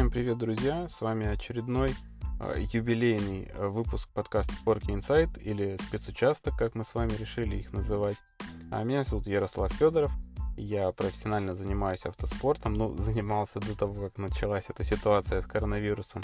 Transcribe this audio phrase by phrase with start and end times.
[0.00, 0.88] Всем привет, друзья!
[0.88, 1.94] С вами очередной
[2.40, 7.74] э, юбилейный э, выпуск подкаста Porky Insight или спецучасток, как мы с вами решили их
[7.74, 8.16] называть.
[8.70, 10.10] А меня зовут Ярослав Федоров.
[10.56, 16.22] Я профессионально занимаюсь автоспортом, ну, занимался до того, как началась эта ситуация с коронавирусом.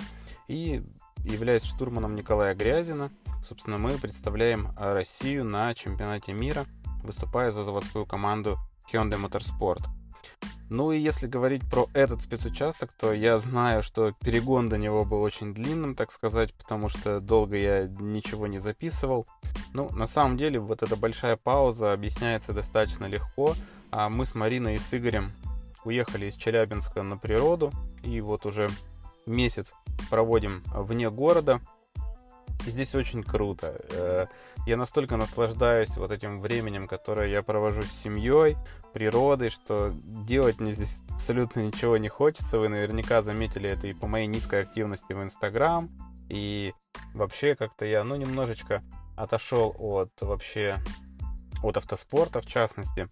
[0.48, 0.82] И
[1.22, 3.12] являюсь штурманом Николая Грязина.
[3.44, 6.64] Собственно, мы представляем Россию на чемпионате мира,
[7.04, 8.58] выступая за заводскую команду
[8.90, 9.84] Hyundai Motorsport–
[10.68, 15.22] ну и если говорить про этот спецучасток, то я знаю, что перегон до него был
[15.22, 19.26] очень длинным, так сказать, потому что долго я ничего не записывал.
[19.72, 23.54] Ну, на самом деле, вот эта большая пауза объясняется достаточно легко.
[23.92, 25.30] А мы с Мариной и с Игорем
[25.84, 27.72] уехали из Челябинска на природу,
[28.02, 28.68] и вот уже
[29.24, 29.72] месяц
[30.10, 31.60] проводим вне города–
[32.70, 33.76] здесь очень круто.
[33.90, 34.26] Э,
[34.66, 38.56] я настолько наслаждаюсь вот этим временем, которое я провожу с семьей,
[38.92, 42.58] природой, что делать мне здесь абсолютно ничего не хочется.
[42.58, 45.90] Вы наверняка заметили это и по моей низкой активности в Инстаграм.
[46.28, 46.74] И
[47.14, 48.82] вообще как-то я, ну, немножечко
[49.16, 50.78] отошел от вообще
[51.62, 53.08] от автоспорта в частности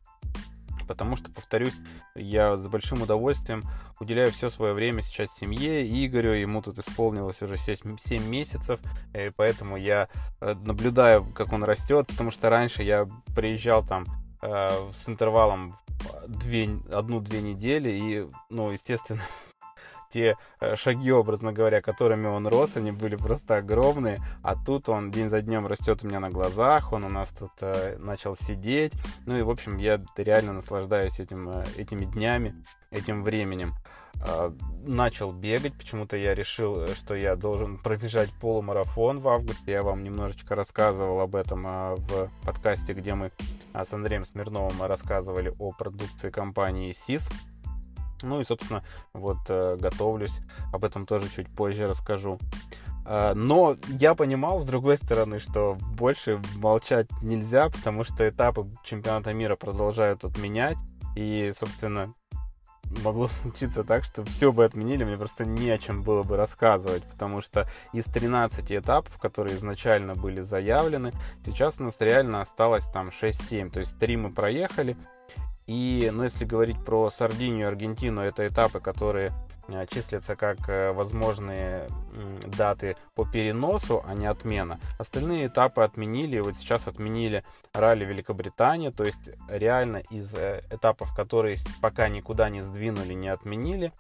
[0.85, 1.75] потому что, повторюсь,
[2.15, 3.63] я с большим удовольствием
[4.01, 8.81] уделяю все свое время сейчас семье, Игорю, ему тут исполнилось уже 7, 7 месяцев,
[9.15, 10.09] и поэтому я
[10.41, 14.07] э, наблюдаю, как он растет, потому что раньше я приезжал там
[14.43, 15.77] э, с интервалом
[16.93, 19.23] одну-две недели, и, ну, естественно,
[20.15, 25.11] те э, шаги, образно говоря, которыми он рос, они были просто огромные, а тут он
[25.11, 28.93] день за днем растет у меня на глазах, он у нас тут э, начал сидеть,
[29.27, 32.55] ну и, в общем, я реально наслаждаюсь этим, э, этими днями,
[32.93, 33.75] этим временем.
[34.25, 34.53] Э,
[34.85, 40.55] начал бегать, почему-то я решил, что я должен пробежать полумарафон в августе, я вам немножечко
[40.55, 43.33] рассказывал об этом э, в подкасте, где мы
[43.75, 47.29] с Андреем Смирновым рассказывали о продукции компании СИС.
[48.25, 50.39] Ну и, собственно, вот э, готовлюсь.
[50.73, 52.39] Об этом тоже чуть позже расскажу.
[53.07, 59.33] Э, но я понимал, с другой стороны, что больше молчать нельзя, потому что этапы чемпионата
[59.33, 60.79] мира продолжают отменять.
[61.17, 62.15] И, собственно,
[63.03, 67.03] могло случиться так, что все бы отменили, мне просто не о чем было бы рассказывать,
[67.05, 71.13] потому что из 13 этапов, которые изначально были заявлены,
[71.45, 74.97] сейчас у нас реально осталось там 6-7, то есть 3 мы проехали,
[75.67, 79.33] и, ну, если говорить про Сардинию и Аргентину, это этапы, которые
[79.69, 81.89] э, числятся как э, возможные
[82.57, 84.79] даты по переносу, а не отмена.
[84.99, 86.39] Остальные этапы отменили.
[86.41, 92.61] Вот сейчас отменили ралли Великобритании, то есть реально из э, этапов, которые пока никуда не
[92.61, 93.93] сдвинули, не отменили,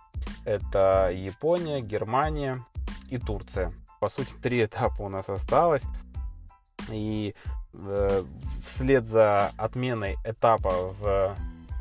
[0.44, 2.64] это Япония, Германия
[3.08, 3.72] и Турция.
[4.00, 5.84] По сути, три этапа у нас осталось.
[6.90, 7.34] И
[7.72, 8.24] э,
[8.62, 11.34] вслед за отменой этапа в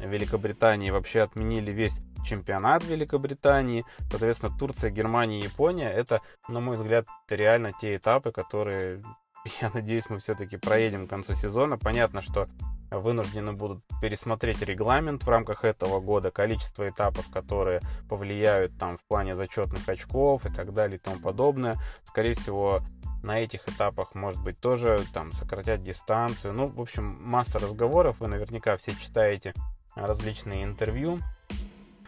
[0.06, 3.86] Великобритании вообще отменили весь чемпионат Великобритании.
[4.09, 9.03] Соответственно, Турция, Германия Япония это, на мой взгляд, реально те этапы, которые,
[9.62, 11.78] я надеюсь, мы все-таки проедем к концу сезона.
[11.78, 12.47] Понятно, что
[12.91, 19.35] вынуждены будут пересмотреть регламент в рамках этого года, количество этапов, которые повлияют там в плане
[19.35, 21.78] зачетных очков и так далее и тому подобное.
[22.03, 22.81] Скорее всего,
[23.24, 26.53] на этих этапах, может быть, тоже там сократят дистанцию.
[26.53, 28.18] Ну, в общем, масса разговоров.
[28.20, 29.53] Вы наверняка все читаете
[29.95, 31.19] различные интервью,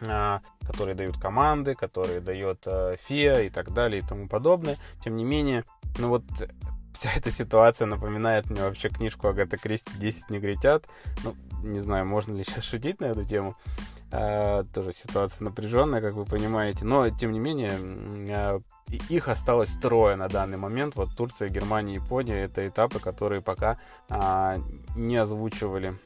[0.00, 4.76] а, которые дают команды, которые дает э, ФИА и так далее и тому подобное.
[5.02, 5.64] Тем не менее,
[5.98, 6.24] ну вот
[6.92, 10.86] вся эта ситуация напоминает мне вообще книжку Агата Кристи «10 негритят».
[11.24, 13.56] Ну, не знаю, можно ли сейчас шутить на эту тему.
[14.12, 16.84] А, тоже ситуация напряженная, как вы понимаете.
[16.84, 17.72] Но, тем не менее,
[18.30, 18.60] а,
[19.08, 20.94] их осталось трое на данный момент.
[20.96, 22.44] Вот Турция, Германия, Япония.
[22.44, 23.78] Это этапы, которые пока
[24.94, 25.98] не озвучивали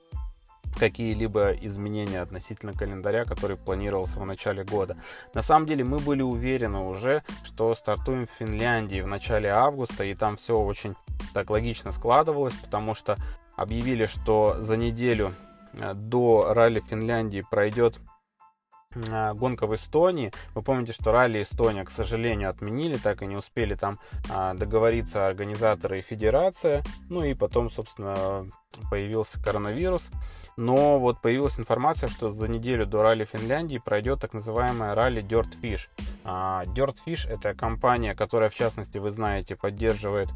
[0.79, 4.97] какие-либо изменения относительно календаря, который планировался в начале года.
[5.35, 10.15] На самом деле мы были уверены уже, что стартуем в Финляндии в начале августа, и
[10.15, 10.95] там все очень
[11.35, 13.17] так логично складывалось, потому что
[13.57, 15.35] объявили, что за неделю
[15.75, 17.99] э, до ралли Финляндии пройдет
[18.95, 20.33] э, гонка в Эстонии.
[20.55, 23.99] Вы помните, что ралли Эстония, к сожалению, отменили, так и не успели там
[24.31, 26.83] а, договориться организаторы и федерация.
[27.11, 28.47] Ну и потом, собственно,
[28.91, 30.03] появился коронавирус.
[30.61, 35.89] Но вот появилась информация, что за неделю до ралли Финляндии пройдет так называемая ралли Dirtfish.
[36.23, 40.29] А, Dirtfish это компания, которая, в частности, вы знаете, поддерживает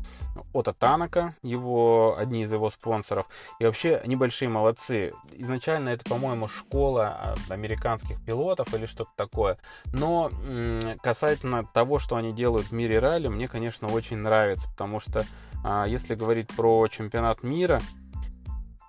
[0.54, 3.26] Ота Танака, его, одни из его спонсоров.
[3.58, 5.12] И вообще, они большие молодцы.
[5.34, 9.58] Изначально это, по-моему, школа а, американских пилотов или что-то такое.
[9.92, 10.30] Но
[11.02, 15.26] касательно того, что они делают в мире ралли, мне, конечно, очень нравится, потому что
[15.62, 17.82] а, если говорить про чемпионат мира,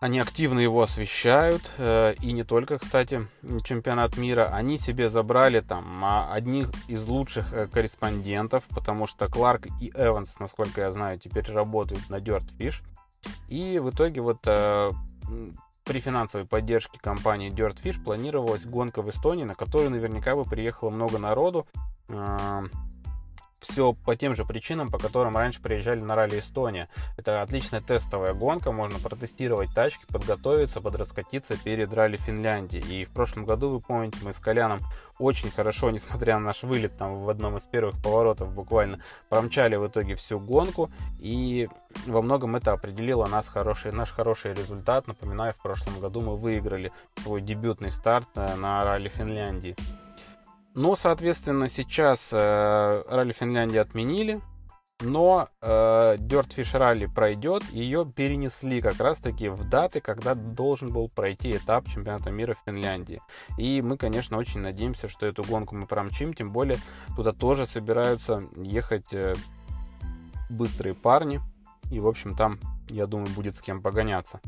[0.01, 3.27] Они активно его освещают, э, и не только, кстати,
[3.63, 4.49] чемпионат мира.
[4.53, 10.37] Они себе забрали там а, одних из лучших э, корреспондентов, потому что Кларк и Эванс,
[10.39, 12.83] насколько я знаю, теперь работают на Dirtfish.
[13.47, 14.91] И в итоге вот э,
[15.85, 21.17] при финансовой поддержке компании Dirtfish планировалась гонка в Эстонии, на которую наверняка бы приехало много
[21.19, 21.67] народу
[23.65, 26.89] все по тем же причинам, по которым раньше приезжали на ралли Эстония.
[27.17, 32.79] Это отличная тестовая гонка, можно протестировать тачки, подготовиться, подраскатиться перед ралли Финляндии.
[32.79, 34.79] И в прошлом году, вы помните, мы с Коляном
[35.19, 39.87] очень хорошо, несмотря на наш вылет там в одном из первых поворотов буквально, промчали в
[39.87, 40.89] итоге всю гонку.
[41.19, 41.67] И
[42.05, 45.07] во многом это определило нас хороший, наш хороший результат.
[45.07, 49.75] Напоминаю, в прошлом году мы выиграли свой дебютный старт э, на ралли Финляндии.
[50.75, 54.41] Но, соответственно, сейчас э, ралли Финляндии отменили,
[54.99, 61.55] но э, Dirtfish ралли пройдет, ее перенесли как раз-таки в даты, когда должен был пройти
[61.55, 63.21] этап чемпионата мира в Финляндии.
[63.57, 66.77] И мы, конечно, очень надеемся, что эту гонку мы промчим, тем более
[67.15, 69.33] туда тоже собираются ехать э,
[70.49, 71.39] быстрые парни,
[71.89, 74.41] и, в общем, там, я думаю, будет с кем погоняться.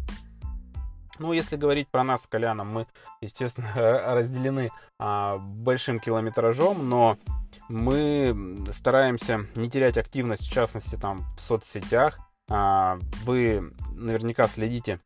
[1.19, 2.87] Ну, если говорить про нас с Коляном, мы,
[3.21, 7.17] естественно, разделены а, большим километражом, но
[7.69, 12.19] мы стараемся не терять активность, в частности, там, в соцсетях.
[12.49, 14.99] А, вы наверняка следите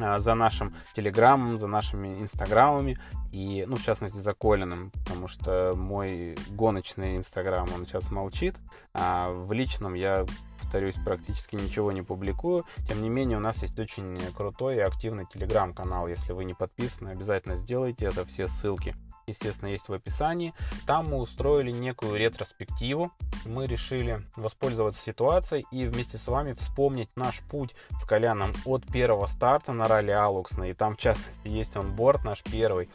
[0.00, 2.98] а, за нашим телеграммом, за нашими инстаграмами
[3.32, 8.56] и, ну, в частности, за Колиным, потому что мой гоночный инстаграм, он сейчас молчит,
[8.94, 10.26] а в личном я
[10.60, 12.64] повторюсь, практически ничего не публикую.
[12.86, 16.08] Тем не менее, у нас есть очень крутой и активный телеграм-канал.
[16.08, 18.24] Если вы не подписаны, обязательно сделайте это.
[18.26, 18.94] Все ссылки
[19.28, 20.54] естественно, есть в описании.
[20.86, 23.12] Там мы устроили некую ретроспективу.
[23.44, 29.26] Мы решили воспользоваться ситуацией и вместе с вами вспомнить наш путь с Коляном от первого
[29.26, 30.70] старта на ралли Алуксна.
[30.70, 32.88] И там, в частности, есть он борт наш первый.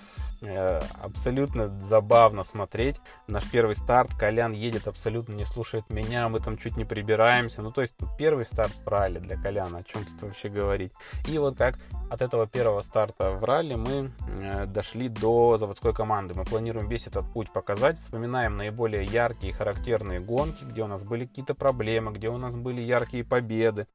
[0.45, 2.99] Э, абсолютно забавно смотреть.
[3.27, 7.61] Наш первый старт, Колян едет, абсолютно не слушает меня, мы там чуть не прибираемся.
[7.61, 10.91] Ну, то есть, первый старт в ралли для Коляна, о чем вообще говорить.
[11.27, 11.79] И вот как
[12.09, 16.33] от этого первого старта в ралли мы э, дошли до заводской команды.
[16.33, 21.03] Мы планируем весь этот путь показать, вспоминаем наиболее яркие и характерные гонки, где у нас
[21.03, 23.87] были какие-то проблемы, где у нас были яркие победы.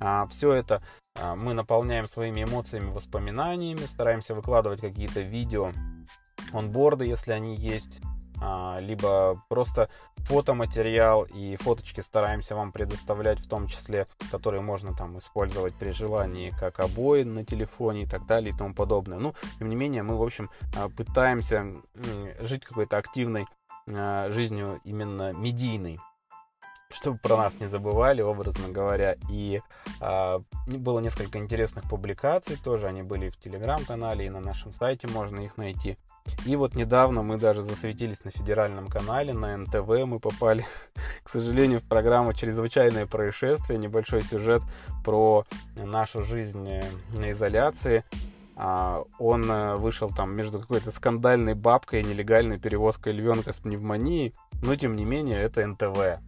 [0.00, 0.82] А, все это
[1.36, 5.72] мы наполняем своими эмоциями, воспоминаниями, стараемся выкладывать какие-то видео,
[6.52, 8.00] онборды, если они есть,
[8.42, 15.18] а, либо просто фотоматериал и фоточки стараемся вам предоставлять, в том числе, которые можно там
[15.18, 19.18] использовать при желании, как обои на телефоне и так далее и тому подобное.
[19.18, 21.66] Ну, тем не менее, мы, в общем, а, пытаемся
[22.40, 23.46] жить какой-то активной
[23.86, 25.98] жизнью именно медийной
[26.92, 29.16] чтобы про нас не забывали, образно говоря.
[29.30, 29.60] И
[30.00, 35.40] э, было несколько интересных публикаций тоже, они были в телеграм-канале, и на нашем сайте можно
[35.40, 35.96] их найти.
[36.44, 40.64] И вот недавно мы даже засветились на федеральном канале, на НТВ мы попали,
[41.22, 44.62] к сожалению, в программу «Чрезвычайное происшествие», небольшой сюжет
[45.04, 45.44] про
[45.76, 48.04] нашу жизнь э, на изоляции.
[48.62, 54.34] А, он э, вышел там между какой-то скандальной бабкой и нелегальной перевозкой львенка с пневмонией,
[54.62, 56.20] но тем не менее это НТВ.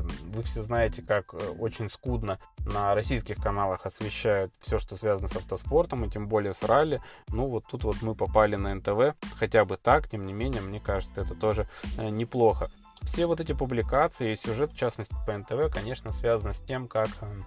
[0.00, 5.36] Вы все знаете, как э, очень скудно на российских каналах освещают все, что связано с
[5.36, 7.00] автоспортом, и тем более с ралли.
[7.28, 10.80] Ну, вот тут вот мы попали на НТВ, хотя бы так, тем не менее, мне
[10.80, 12.70] кажется, это тоже э, неплохо.
[13.02, 17.08] Все вот эти публикации и сюжет, в частности, по НТВ, конечно, связаны с тем, как
[17.20, 17.42] э,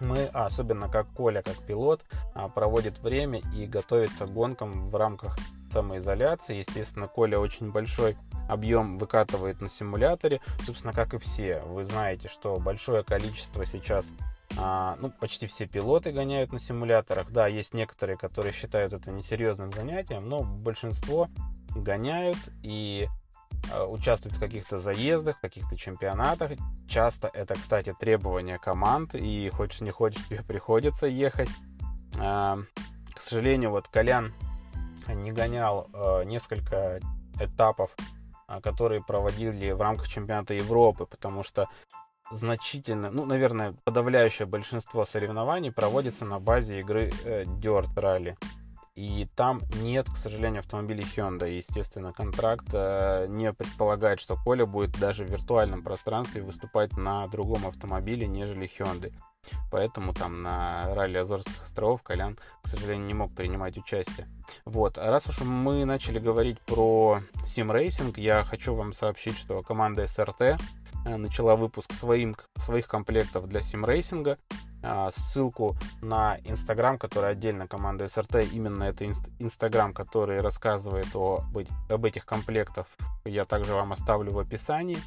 [0.00, 2.04] мы, а особенно как Коля, как пилот,
[2.34, 5.36] а, проводит время и готовится к гонкам в рамках
[5.74, 6.56] самоизоляции.
[6.56, 8.16] Естественно, Коля очень большой
[8.48, 11.60] объем выкатывает на симуляторе, собственно, как и все.
[11.66, 14.06] Вы знаете, что большое количество сейчас
[14.56, 17.30] а, ну, почти все пилоты гоняют на симуляторах.
[17.30, 21.28] Да, есть некоторые, которые считают это несерьезным занятием, но большинство
[21.74, 23.08] гоняют и
[23.72, 26.52] а, участвуют в каких-то заездах, в каких-то чемпионатах.
[26.88, 31.50] Часто это, кстати, требование команд, и хочешь не хочешь, тебе приходится ехать.
[32.18, 32.58] А,
[33.12, 34.32] к сожалению, вот Колян
[35.12, 37.00] не гонял а, несколько
[37.38, 37.94] этапов
[38.46, 41.68] а, которые проводили в рамках чемпионата Европы, потому что
[42.30, 48.36] значительно, ну, наверное, подавляющее большинство соревнований проводится на базе игры э, Dirt Rally.
[48.94, 51.56] И там нет, к сожалению, автомобилей Hyundai.
[51.56, 57.66] Естественно, контракт э, не предполагает, что Коля будет даже в виртуальном пространстве выступать на другом
[57.66, 59.12] автомобиле, нежели Hyundai.
[59.70, 64.28] Поэтому там на ралли Азорских островов Колян, к сожалению, не мог принимать участие.
[64.64, 64.98] Вот.
[64.98, 70.40] А раз уж мы начали говорить про сим-рейсинг, я хочу вам сообщить, что команда СРТ
[70.40, 70.56] э,
[71.16, 74.36] начала выпуск своим, своих комплектов для сим-рейсинга.
[74.84, 78.52] а, ссылку на Инстаграм, который отдельно команда СРТ.
[78.52, 79.06] Именно это
[79.38, 81.42] Инстаграм, который рассказывает о,
[81.88, 82.86] об этих комплектах.
[83.24, 84.98] Я также вам оставлю в описании.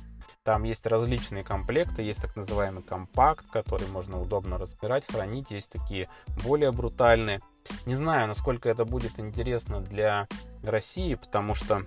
[0.47, 6.07] Там есть различные комплекты, есть так называемый компакт, который можно удобно разбирать, хранить, есть такие
[6.41, 7.41] более брутальные.
[7.85, 10.29] Не знаю, насколько это будет интересно для
[10.63, 11.83] России, потому что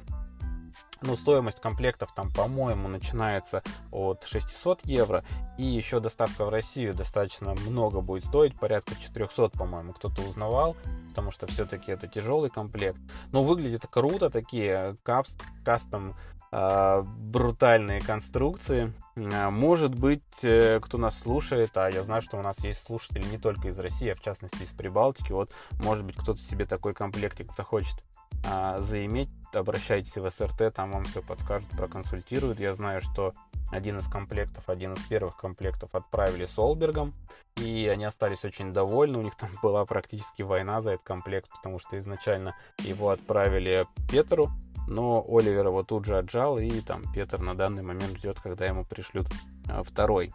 [1.00, 5.24] ну, стоимость комплектов там, по-моему, начинается от 600 евро.
[5.56, 10.76] И еще доставка в Россию достаточно много будет стоить, порядка 400, по-моему, кто-то узнавал.
[11.08, 13.00] Потому что все-таки это тяжелый комплект.
[13.32, 16.14] Но выглядит круто, такие каст, кастом
[16.52, 18.92] брутальные конструкции.
[19.16, 23.24] А, может быть, э, кто нас слушает, а я знаю, что у нас есть слушатели
[23.24, 25.32] не только из России, а в частности из Прибалтики.
[25.32, 25.50] Вот,
[25.82, 27.96] может быть, кто-то себе такой комплектик захочет
[28.44, 32.58] а, заиметь, обращайтесь в СРТ, там вам все подскажут, проконсультируют.
[32.58, 33.34] Я знаю, что
[33.70, 37.14] один из комплектов, один из первых комплектов отправили Солбергом,
[37.56, 39.18] и они остались очень довольны.
[39.18, 44.50] У них там была практически война за этот комплект, потому что изначально его отправили Петру,
[44.88, 48.84] но Оливер его тут же отжал, и там Петр на данный момент ждет, когда ему
[48.84, 49.26] пришлют
[49.68, 50.32] а, второй.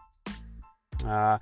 [1.04, 1.40] А,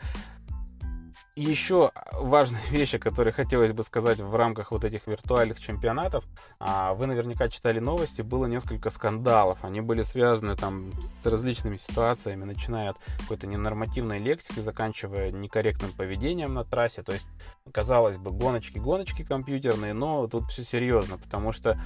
[1.36, 6.24] еще важная вещь, о которой хотелось бы сказать в рамках вот этих виртуальных чемпионатов.
[6.60, 9.64] А, вы наверняка читали новости, было несколько скандалов.
[9.64, 16.54] Они были связаны там с различными ситуациями, начиная от какой-то ненормативной лексики, заканчивая некорректным поведением
[16.54, 17.04] на трассе.
[17.04, 17.28] То есть,
[17.72, 21.80] казалось бы, гоночки-гоночки компьютерные, но тут все серьезно, потому что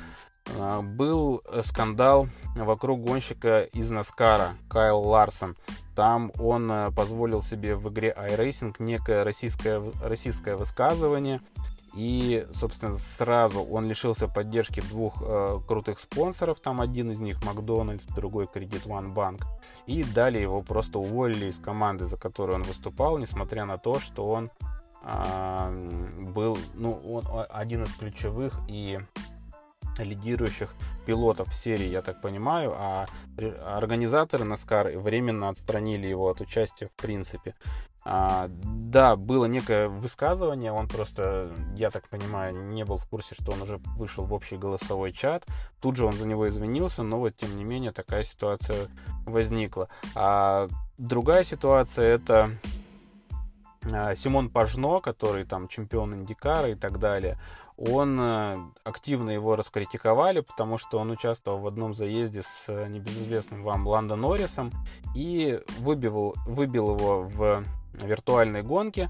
[0.81, 5.55] был скандал вокруг гонщика из Наскара Кайл Ларсон.
[5.95, 11.41] Там он э, позволил себе в игре iRacing некое российское, российское высказывание.
[11.95, 16.59] И, собственно, сразу он лишился поддержки двух э, крутых спонсоров.
[16.59, 19.41] Там один из них Макдональдс, другой Credit One Bank.
[19.87, 24.29] И далее его просто уволили из команды, за которую он выступал, несмотря на то, что
[24.29, 24.51] он
[25.03, 28.99] э, был ну, он один из ключевых и
[29.97, 30.73] лидирующих
[31.05, 33.05] пилотов в серии, я так понимаю, а
[33.65, 37.55] организаторы NASCAR временно отстранили его от участия в принципе.
[38.09, 43.51] А, да, было некое высказывание, он просто, я так понимаю, не был в курсе, что
[43.51, 45.45] он уже вышел в общий голосовой чат.
[45.81, 48.87] Тут же он за него извинился, но вот тем не менее такая ситуация
[49.25, 49.89] возникла.
[50.15, 52.51] А другая ситуация это
[53.91, 57.37] а, Симон Пажно, который там чемпион Индикара и так далее,
[57.77, 63.63] он э, активно его раскритиковали, потому что он участвовал в одном заезде с э, небезызвестным
[63.63, 64.71] вам Ландо Норрисом
[65.15, 69.09] и выбил, выбил его в виртуальной гонке.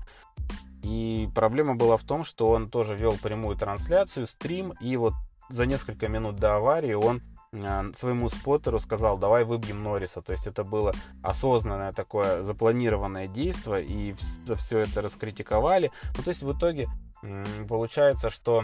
[0.84, 5.14] И проблема была в том, что он тоже вел прямую трансляцию, стрим, и вот
[5.50, 7.22] за несколько минут до аварии он
[7.54, 10.22] э, своему споттеру сказал, давай выбьем Норриса.
[10.22, 10.94] То есть это было
[11.24, 14.16] осознанное такое запланированное действие, и
[14.58, 15.90] все это раскритиковали.
[16.18, 16.90] Ну, то есть в итоге
[17.68, 18.64] получается, что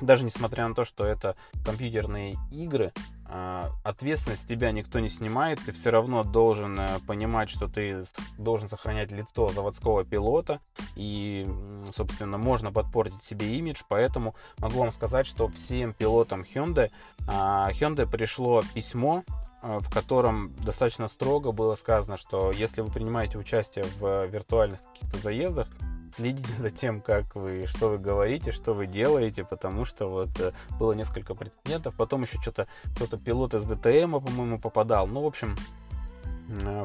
[0.00, 2.92] даже несмотря на то, что это компьютерные игры,
[3.28, 8.04] а, ответственность тебя никто не снимает, ты все равно должен э, понимать, что ты
[8.38, 10.60] должен сохранять лицо заводского пилота,
[10.94, 11.46] и,
[11.92, 16.90] собственно, можно подпортить себе имидж, поэтому могу вам сказать, что всем пилотам Hyundai,
[17.26, 19.24] а, Hyundai пришло письмо,
[19.60, 25.18] а, в котором достаточно строго было сказано, что если вы принимаете участие в виртуальных каких-то
[25.18, 25.68] заездах,
[26.14, 30.52] следите за тем, как вы, что вы говорите, что вы делаете, потому что вот э,
[30.78, 31.94] было несколько прецедентов.
[31.94, 35.06] Потом еще что-то кто-то пилот из ДТМ, по-моему, попадал.
[35.06, 35.56] Ну, в общем,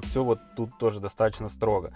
[0.03, 1.91] все вот тут тоже достаточно строго.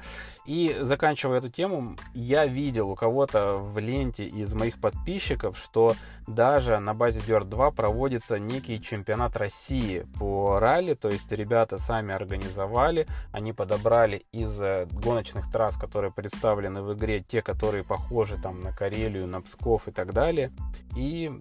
[0.45, 5.95] И заканчивая эту тему, я видел у кого-то в ленте из моих подписчиков, что
[6.27, 12.13] даже на базе Dirt 2 проводится некий чемпионат России по ралли, то есть ребята сами
[12.13, 18.61] организовали, они подобрали из э, гоночных трасс, которые представлены в игре, те, которые похожи там
[18.61, 20.51] на Карелию, на Псков и так далее,
[20.95, 21.31] и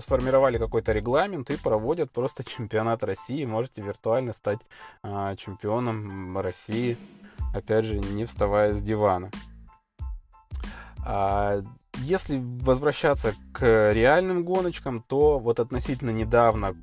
[0.00, 3.44] сформировали какой-то регламент и проводят просто чемпионат России.
[3.44, 4.60] Можете виртуально стать
[5.02, 6.96] а, чемпионом России,
[7.54, 9.30] опять же, не вставая с дивана.
[11.04, 11.60] А,
[11.98, 16.76] если возвращаться к реальным гоночкам, то вот относительно недавно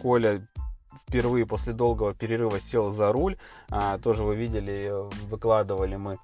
[0.00, 0.46] Коля
[1.06, 3.36] впервые после долгого перерыва сел за руль.
[3.70, 4.92] А, тоже вы видели,
[5.26, 6.18] выкладывали мы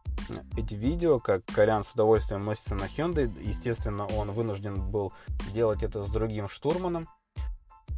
[0.56, 3.30] эти видео, как Колян с удовольствием носится на Hyundai.
[3.42, 5.12] Естественно, он вынужден был
[5.52, 7.08] делать это с другим штурманом.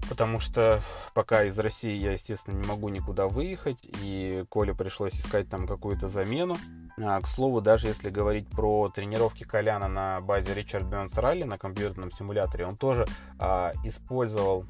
[0.08, 0.80] Потому что
[1.14, 6.08] пока из России я, естественно, не могу никуда выехать, и Коле пришлось искать там какую-то
[6.08, 6.56] замену.
[7.00, 11.56] А, к слову, даже если говорить про тренировки Коляна на базе Richard Burns Rally на
[11.56, 13.06] компьютерном симуляторе, он тоже
[13.38, 14.66] а, использовал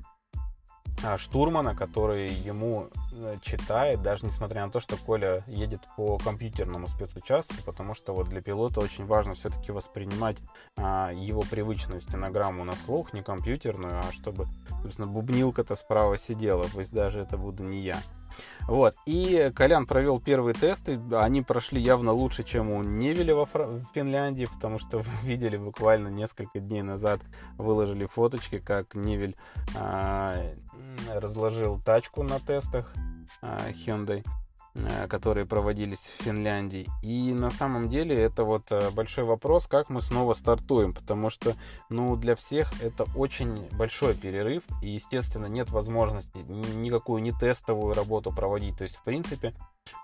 [1.17, 7.55] штурмана, который ему э, читает, даже несмотря на то, что Коля едет по компьютерному спецучастку,
[7.65, 10.37] потому что вот для пилота очень важно все-таки воспринимать
[10.77, 14.47] а, его привычную стенограмму на слух, не компьютерную, а чтобы,
[14.83, 17.99] собственно, бубнилка-то справа сидела, пусть даже это буду не я.
[18.67, 18.95] Вот.
[19.07, 21.01] И Колян провел первые тесты.
[21.13, 23.65] Они прошли явно лучше, чем у Невеля во Фр...
[23.65, 27.21] в Финляндии, потому что вы видели буквально несколько дней назад
[27.59, 29.37] выложили фоточки, как Невель
[29.77, 30.37] а,
[31.11, 32.93] разложил тачку на тестах
[33.41, 34.25] а, Hyundai.
[34.75, 36.89] Э, которые проводились в Финляндии.
[37.03, 41.57] И на самом деле это вот э, большой вопрос, как мы снова стартуем, потому что,
[41.91, 48.33] ну, для всех это очень большой перерыв, и, естественно, нет возможности никакую не тестовую работу
[48.33, 48.79] проводить.
[48.79, 49.55] То есть, в принципе,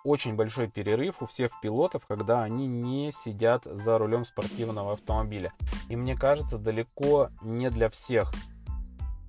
[0.05, 5.55] очень большой перерыв у всех пилотов, когда они не сидят за рулем спортивного автомобиля.
[5.89, 8.33] И мне кажется, далеко не для всех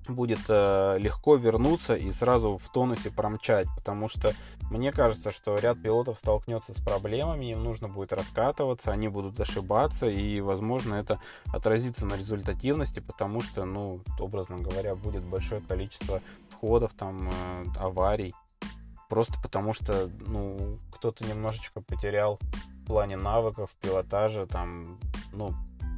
[0.08, 4.32] будет э, легко вернуться и сразу в тонусе промчать, потому что
[4.70, 10.08] мне кажется, что ряд пилотов столкнется с проблемами, им нужно будет раскатываться, они будут ошибаться,
[10.08, 11.20] и, возможно, это
[11.52, 18.34] отразится на результативности, потому что, ну, образно говоря, будет большое количество сходов, там, э, аварий,
[19.08, 22.38] просто потому что, ну, кто-то немножечко потерял
[22.82, 24.98] в плане навыков, пилотажа, там,
[25.32, 25.54] ну,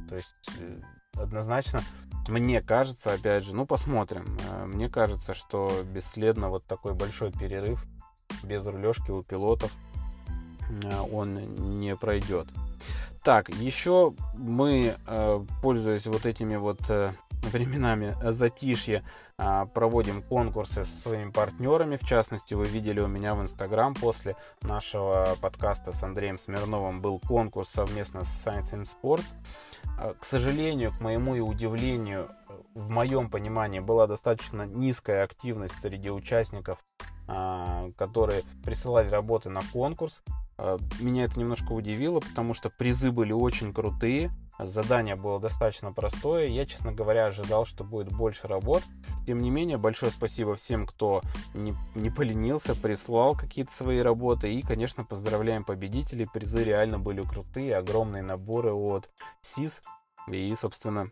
[0.09, 0.79] то есть э,
[1.15, 1.81] однозначно
[2.27, 4.25] мне кажется, опять же, ну посмотрим.
[4.49, 7.85] Э, мне кажется, что бесследно вот такой большой перерыв
[8.43, 9.71] без рулежки у пилотов
[10.83, 12.47] э, он не пройдет.
[13.23, 16.79] Так, еще мы, э, пользуясь вот этими вот
[17.51, 19.03] временами затишья,
[19.35, 21.97] проводим конкурсы со своими партнерами.
[21.97, 27.19] В частности, вы видели у меня в Инстаграм после нашего подкаста с Андреем Смирновым был
[27.19, 29.25] конкурс совместно с Science in Sports.
[29.97, 32.29] А, к сожалению, к моему и удивлению,
[32.73, 36.83] в моем понимании была достаточно низкая активность среди участников,
[37.27, 40.21] а, которые присылали работы на конкурс.
[40.57, 46.47] А, меня это немножко удивило, потому что призы были очень крутые, задание было достаточно простое.
[46.47, 48.83] Я, честно говоря, ожидал, что будет больше работ.
[49.25, 51.21] Тем не менее, большое спасибо всем, кто
[51.53, 54.53] не, не поленился, прислал какие-то свои работы.
[54.53, 56.27] И, конечно, поздравляем победителей.
[56.31, 59.09] Призы реально были крутые, огромные наборы от
[59.41, 59.81] СИС.
[60.31, 61.11] И, собственно,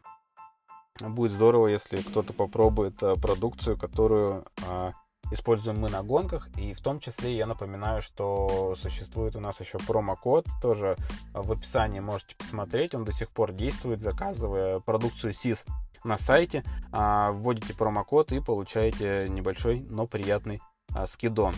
[0.99, 4.93] будет здорово, если кто-то попробует э, продукцию, которую а,
[5.31, 6.49] используем мы на гонках.
[6.57, 10.95] И в том числе я напоминаю, что существует у нас еще промокод, тоже
[11.33, 15.65] в описании можете посмотреть, он до сих пор действует, заказывая продукцию SIS
[16.03, 20.61] на сайте, а, вводите промокод и получаете небольшой, но приятный
[20.93, 21.55] а, скидон.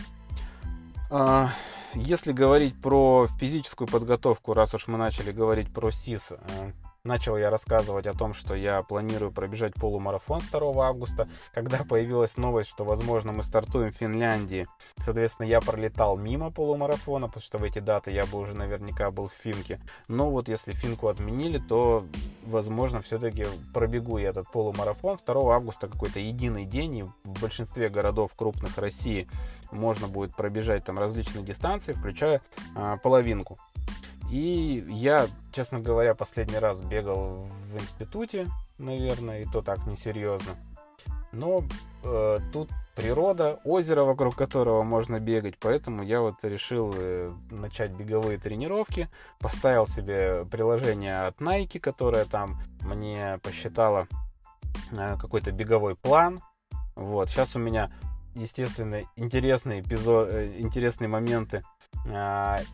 [1.10, 1.48] А,
[1.94, 6.32] если говорить про физическую подготовку, раз уж мы начали говорить про СИС,
[7.06, 11.28] Начал я рассказывать о том, что я планирую пробежать полумарафон 2 августа.
[11.52, 17.42] Когда появилась новость, что, возможно, мы стартуем в Финляндии, соответственно, я пролетал мимо полумарафона, потому
[17.42, 19.82] что в эти даты я бы уже наверняка был в Финке.
[20.08, 22.06] Но вот если Финку отменили, то,
[22.46, 25.18] возможно, все-таки пробегу я этот полумарафон.
[25.26, 29.28] 2 августа какой-то единый день, и в большинстве городов крупных России
[29.70, 32.40] можно будет пробежать там различные дистанции, включая
[32.74, 33.58] э, половинку.
[34.34, 40.56] И я, честно говоря, последний раз бегал в институте, наверное, и то так несерьезно.
[41.30, 41.62] Но
[42.02, 48.38] э, тут природа, озеро, вокруг которого можно бегать, поэтому я вот решил э, начать беговые
[48.38, 54.08] тренировки, поставил себе приложение от Nike, которое там мне посчитало
[54.90, 56.42] э, какой-то беговой план.
[56.96, 57.88] Вот, сейчас у меня,
[58.34, 61.62] естественно, интересные эпизод, э, интересные моменты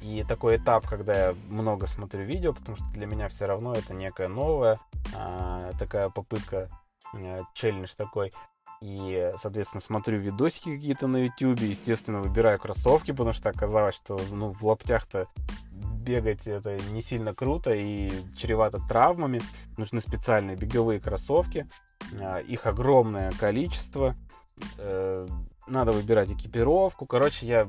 [0.01, 3.95] и такой этап, когда я много смотрю видео, потому что для меня все равно это
[3.95, 4.81] некая новая
[5.15, 6.69] а, такая попытка,
[7.15, 8.33] а, челлендж такой.
[8.83, 14.53] И, соответственно, смотрю видосики какие-то на YouTube, естественно, выбираю кроссовки, потому что оказалось, что ну,
[14.53, 15.29] в лаптях-то
[15.71, 19.43] бегать это не сильно круто и чревато травмами.
[19.77, 21.69] Нужны специальные беговые кроссовки.
[22.49, 24.17] Их огромное количество.
[24.79, 25.29] Э,
[25.67, 27.07] надо выбирать экипировку.
[27.07, 27.69] Короче, я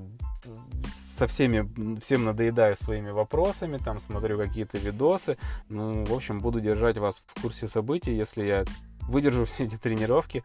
[1.21, 5.37] со всеми, всем надоедаю своими вопросами, там смотрю какие-то видосы.
[5.69, 8.65] Ну, в общем, буду держать вас в курсе событий, если я
[9.01, 10.43] выдержу все эти тренировки.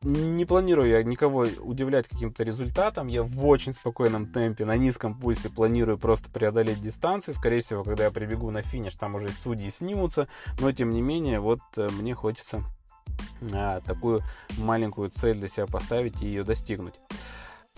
[0.00, 3.08] Не планирую я никого удивлять каким-то результатом.
[3.08, 7.34] Я в очень спокойном темпе, на низком пульсе планирую просто преодолеть дистанцию.
[7.34, 10.26] Скорее всего, когда я прибегу на финиш, там уже судьи снимутся.
[10.58, 12.64] Но, тем не менее, вот э, мне хочется
[13.52, 14.22] а, такую
[14.56, 16.94] маленькую цель для себя поставить и ее достигнуть.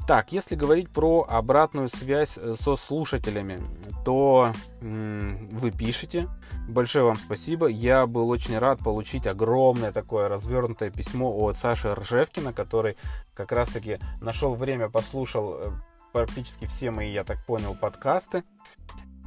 [0.07, 3.61] Так, если говорить про обратную связь э, со слушателями,
[4.05, 6.29] то вы пишете.
[6.69, 7.67] Большое вам спасибо.
[7.67, 12.97] Я был очень рад получить огромное такое развернутое письмо от Саши Ржевкина, который
[13.35, 15.71] как раз-таки нашел время, послушал э,
[16.13, 18.43] практически все мои, я так понял, подкасты.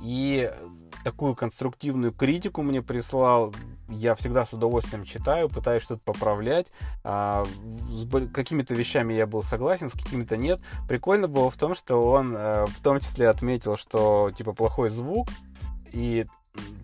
[0.04, 0.52] И
[1.04, 3.54] такую конструктивную критику мне прислал.
[3.90, 6.68] Я всегда с удовольствием читаю, пытаюсь что-то поправлять.
[7.04, 7.46] А,
[7.90, 10.60] с какими-то вещами я был согласен, с какими-то нет.
[10.88, 15.28] Прикольно было в том, что он а, в том числе отметил, что типа плохой звук.
[15.92, 16.26] И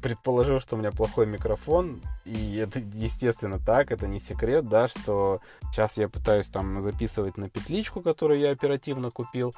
[0.01, 5.41] предположил, что у меня плохой микрофон, и это естественно так, это не секрет, да, что
[5.71, 9.53] сейчас я пытаюсь там записывать на петличку, которую я оперативно купил,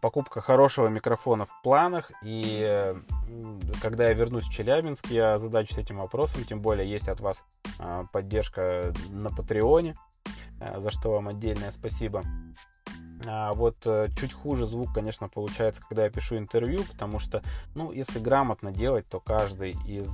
[0.00, 2.10] покупка хорошего микрофона в планах.
[2.22, 2.94] И
[3.82, 6.44] когда я вернусь в Челябинск, я задачусь этим вопросом.
[6.44, 7.42] Тем более есть от вас
[7.78, 9.96] а, поддержка на Патреоне,
[10.60, 12.22] а, за что вам отдельное спасибо.
[13.26, 17.42] А вот э, чуть хуже звук, конечно, получается, когда я пишу интервью, потому что,
[17.74, 20.10] ну, если грамотно делать, то каждый из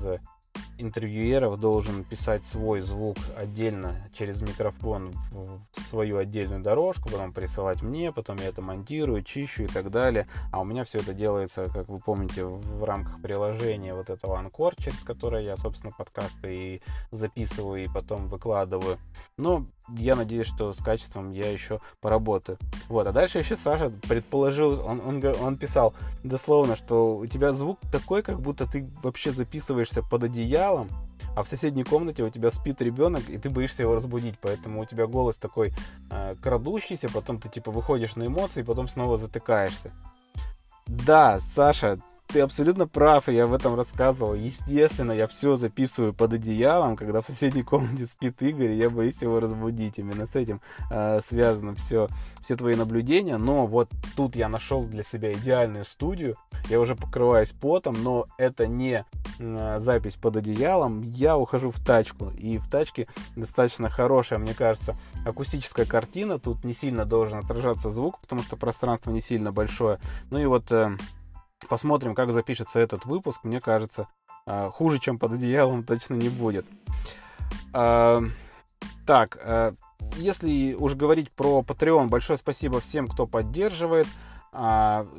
[0.81, 8.13] интервьюеров должен писать свой звук отдельно через микрофон в свою отдельную дорожку, потом присылать мне,
[8.13, 10.27] потом я это монтирую, чищу и так далее.
[10.53, 14.75] А у меня все это делается, как вы помните, в рамках приложения вот этого Анкор,
[14.77, 18.99] через которое я, собственно, подкасты и записываю, и потом выкладываю.
[19.37, 19.67] Но
[19.97, 22.59] я надеюсь, что с качеством я еще поработаю.
[22.89, 27.79] Вот, а дальше еще Саша предположил, он, он, он писал дословно, что у тебя звук
[27.93, 30.25] такой, как будто ты вообще записываешься под
[30.71, 30.91] одеялом,
[31.37, 34.85] а в соседней комнате у тебя спит ребенок, и ты боишься его разбудить, поэтому у
[34.85, 35.73] тебя голос такой
[36.11, 39.91] э, крадущийся, потом ты типа выходишь на эмоции, потом снова затыкаешься.
[40.87, 41.99] Да, Саша,
[42.33, 44.35] ты абсолютно прав, и я в этом рассказывал.
[44.35, 49.21] Естественно, я все записываю под одеялом, когда в соседней комнате спит Игорь, и я боюсь
[49.23, 49.99] его разбудить.
[49.99, 52.09] Именно с этим э, связано все,
[52.41, 53.37] все твои наблюдения.
[53.37, 56.37] Но вот тут я нашел для себя идеальную студию.
[56.69, 59.05] Я уже покрываюсь потом, но это не
[59.39, 61.03] э, запись под одеялом.
[61.03, 66.39] Я ухожу в тачку, и в тачке достаточно хорошая, мне кажется, акустическая картина.
[66.39, 69.99] Тут не сильно должен отражаться звук, потому что пространство не сильно большое.
[70.31, 70.71] Ну и вот...
[70.71, 70.97] Э,
[71.69, 73.41] Посмотрим, как запишется этот выпуск.
[73.45, 74.09] Мне кажется,
[74.47, 76.67] а, хуже, чем под одеялом, точно не будет.
[77.73, 78.23] А,
[79.07, 79.75] так, а,
[80.17, 84.07] если уж говорить про Patreon, большое спасибо всем, кто поддерживает.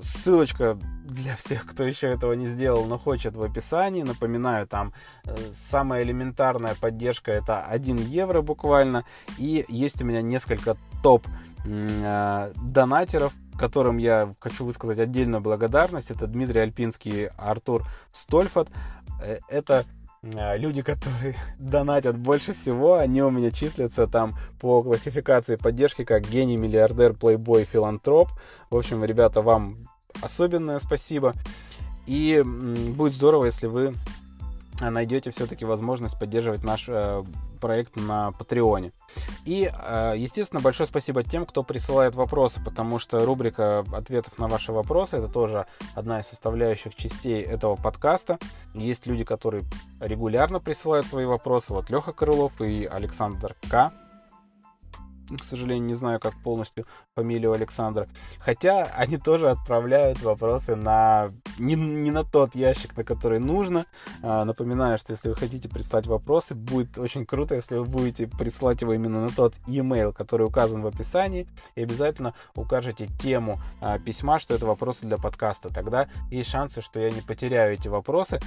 [0.02, 4.04] Ссылочка для всех, кто еще этого не сделал, но хочет в описании.
[4.04, 4.92] Напоминаю, там
[5.24, 9.06] э, самая элементарная поддержка это 1 евро буквально.
[9.38, 11.26] И есть у меня несколько топ
[11.64, 16.10] донатеров, которым я хочу высказать отдельную благодарность.
[16.10, 18.70] Это Дмитрий Альпинский, Артур Стольфат.
[19.24, 19.86] Э, это
[20.24, 26.28] э, люди, которые донатят больше всего, они у меня числятся там по классификации поддержки как
[26.28, 28.30] гений, миллиардер, плейбой, филантроп.
[28.72, 29.78] В общем, ребята, вам
[30.24, 31.36] особенное спасибо.
[32.08, 33.94] И будет здорово, если вы
[34.90, 37.24] найдете все-таки возможность поддерживать наш э,
[37.60, 38.92] проект на Патреоне.
[39.46, 44.72] И, э, естественно, большое спасибо тем, кто присылает вопросы, потому что рубрика ответов на ваши
[44.72, 45.66] вопросы это тоже
[45.96, 48.40] одна из составляющих частей этого подкаста.
[48.74, 49.64] Есть люди, которые
[50.00, 51.74] регулярно присылают свои вопросы.
[51.74, 53.92] Вот Леха Крылов и Александр К
[55.38, 58.08] к сожалению, не знаю, как полностью фамилию Александра.
[58.40, 63.86] Хотя они тоже отправляют вопросы на не, не на тот ящик, на который нужно.
[64.22, 68.82] А, напоминаю, что если вы хотите прислать вопросы, будет очень круто, если вы будете присылать
[68.82, 74.40] его именно на тот e-mail, который указан в описании, и обязательно укажете тему а, письма,
[74.40, 75.70] что это вопросы для подкаста.
[75.70, 78.40] Тогда есть шансы, что я не потеряю эти вопросы.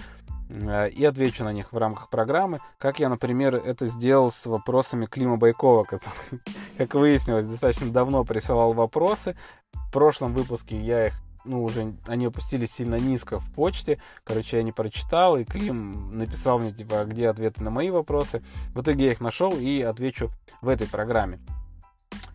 [0.49, 5.07] Э, и отвечу на них в рамках программы, как я, например, это сделал с вопросами
[5.07, 6.41] Клима Байкова, который,
[6.79, 9.37] как выяснилось, достаточно давно присылал вопросы.
[9.73, 14.01] В прошлом выпуске я их ну, уже они опустились сильно низко в почте.
[14.25, 18.43] Короче, я не прочитал, и Клим написал мне, типа, «А где ответы на мои вопросы.
[18.75, 20.31] В итоге я их нашел и отвечу
[20.63, 21.39] в этой программе.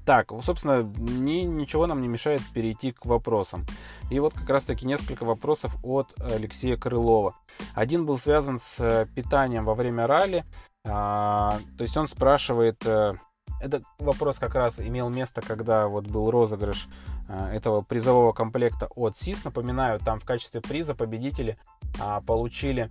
[0.06, 3.66] Так, собственно, ни, ничего нам не мешает перейти к вопросам.
[4.10, 7.36] И вот как раз-таки несколько вопросов от Алексея Крылова.
[7.76, 10.46] Один был связан с э, питанием во время ралли.
[10.86, 12.86] А, то есть он спрашивает...
[12.86, 13.16] Э,
[13.62, 16.88] этот вопрос как раз имел место, когда вот был розыгрыш
[17.28, 19.44] э, этого призового комплекта от СИС.
[19.44, 21.58] Напоминаю, там в качестве приза победители
[22.00, 22.90] а, получили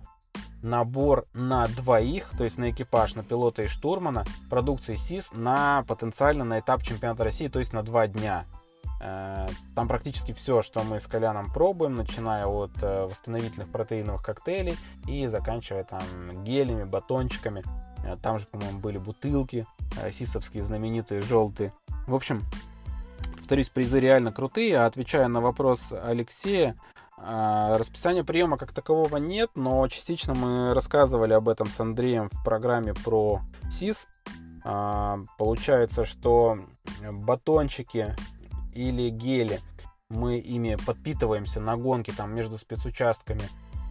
[0.61, 6.43] набор на двоих, то есть на экипаж, на пилота и штурмана, продукции СИС на потенциально
[6.43, 8.45] на этап чемпионата России, то есть на два дня.
[9.01, 14.77] Э, там практически все, что мы с Коляном пробуем, начиная от э, восстановительных протеиновых коктейлей
[15.07, 16.03] и заканчивая там
[16.43, 17.63] гелями, батончиками.
[18.03, 19.65] Э, там же, по-моему, были бутылки,
[20.11, 21.71] сисовские знаменитые, желтые.
[22.07, 22.43] В общем,
[23.37, 24.77] повторюсь, призы реально крутые.
[24.77, 26.75] А отвечая на вопрос Алексея,
[27.21, 32.93] расписания приема как такового нет, но частично мы рассказывали об этом с Андреем в программе
[32.93, 34.05] про СИС.
[34.63, 36.57] А, получается, что
[37.11, 38.15] батончики
[38.73, 39.59] или гели
[40.09, 43.43] мы ими подпитываемся на гонке там между спецучастками,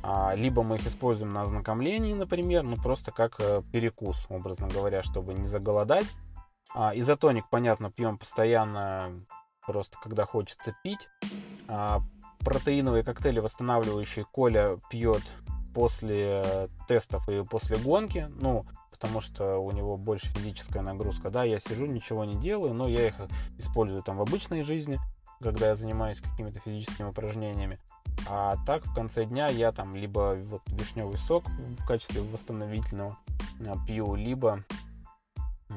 [0.02, 5.02] а, либо мы их используем на ознакомлении, например, ну просто как э, перекус, образно говоря,
[5.02, 6.06] чтобы не заголодать.
[6.94, 9.24] Изотоник, понятно, пьем постоянно,
[9.66, 11.08] просто когда хочется пить
[12.48, 15.22] протеиновые коктейли, восстанавливающие, Коля пьет
[15.74, 21.60] после тестов и после гонки, ну, потому что у него больше физическая нагрузка, да, я
[21.60, 23.16] сижу, ничего не делаю, но я их
[23.58, 24.98] использую там в обычной жизни,
[25.42, 27.78] когда я занимаюсь какими-то физическими упражнениями.
[28.26, 33.18] А так в конце дня я там либо вот вишневый сок в качестве восстановительного
[33.60, 34.64] а, пью, либо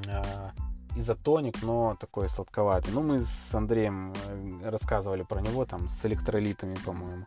[0.07, 0.53] а,
[0.95, 2.93] изотоник, но такой сладковатый.
[2.93, 7.25] Ну, мы с Андреем э, рассказывали про него, там, с электролитами, по-моему.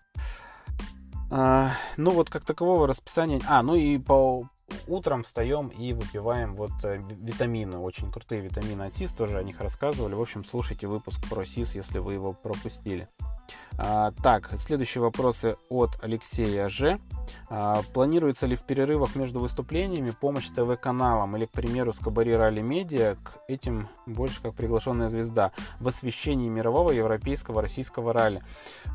[1.30, 3.40] А, ну, вот как такового расписания...
[3.48, 4.48] А, ну и по
[4.86, 9.60] утром встаем и выпиваем вот э, витамины, очень крутые витамины от СИС, тоже о них
[9.60, 10.14] рассказывали.
[10.14, 13.08] В общем, слушайте выпуск про СИС, если вы его пропустили.
[13.76, 16.98] А, так, следующие вопросы от Алексея Ж.
[17.48, 22.60] А, планируется ли в перерывах между выступлениями помощь ТВ-каналам или, к примеру, с Кабари Ралли
[22.60, 28.42] Медиа к этим больше как приглашенная звезда в освещении мирового, европейского, российского ралли?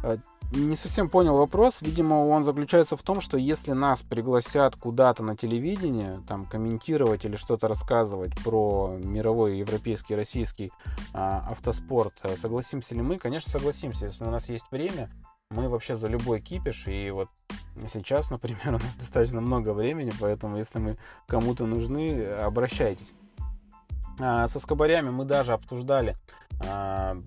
[0.03, 0.17] А,
[0.51, 1.81] не совсем понял вопрос.
[1.81, 7.35] Видимо, он заключается в том, что если нас пригласят куда-то на телевидение, там, комментировать или
[7.35, 10.71] что-то рассказывать про мировой, европейский, российский
[11.13, 13.19] а, автоспорт, э, согласимся ли мы?
[13.19, 14.05] Конечно, согласимся.
[14.05, 15.10] Если у нас есть время,
[15.49, 16.88] мы вообще за любой кипиш.
[16.88, 17.30] И вот
[17.88, 20.97] сейчас, например, у нас достаточно много времени, поэтому если мы
[21.28, 23.13] кому-то нужны, обращайтесь.
[24.19, 26.15] А, со скобарями мы даже обсуждали
[26.65, 27.17] а,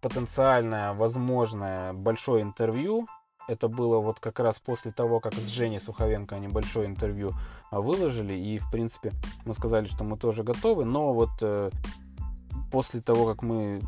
[0.00, 3.08] потенциальное, возможное большое интервью.
[3.48, 7.32] Это было вот как раз после того, как с Женей Суховенко они большое интервью
[7.70, 8.34] выложили.
[8.34, 9.12] И, в принципе,
[9.44, 10.84] мы сказали, что мы тоже готовы.
[10.84, 11.70] Но вот э,
[12.72, 13.80] после того, как мы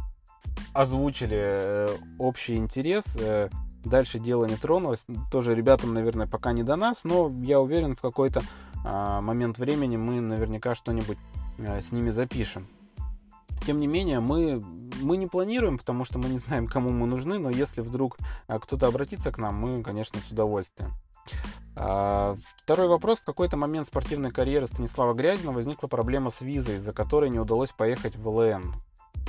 [0.78, 3.50] озвучили э, общий интерес, э,
[3.84, 5.06] дальше дело не тронулось.
[5.32, 8.42] Тоже ребятам, наверное, пока не до нас, но я уверен, в какой-то
[8.84, 11.18] э, момент времени мы наверняка что-нибудь
[11.58, 12.68] э, с ними запишем.
[13.66, 14.62] Тем не менее, мы,
[15.02, 18.60] мы не планируем, потому что мы не знаем, кому мы нужны, но если вдруг а,
[18.60, 20.92] кто-то обратится к нам, мы, конечно, с удовольствием.
[21.74, 23.18] А, второй вопрос.
[23.20, 27.72] В какой-то момент спортивной карьеры Станислава Грязина возникла проблема с визой, из-за которой не удалось
[27.72, 28.74] поехать в ЛН.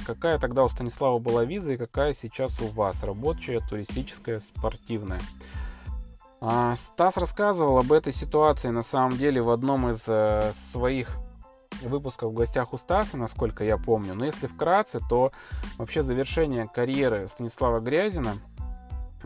[0.06, 3.04] Какая тогда у Станислава была виза и какая сейчас у вас?
[3.04, 5.22] Рабочая, туристическая, спортивная?
[6.42, 11.18] А, Стас рассказывал об этой ситуации на самом деле в одном из э, своих
[11.82, 14.14] выпусков в гостях у Стаса, насколько я помню.
[14.16, 15.32] Но если вкратце, то
[15.78, 18.36] вообще завершение карьеры Станислава Грязина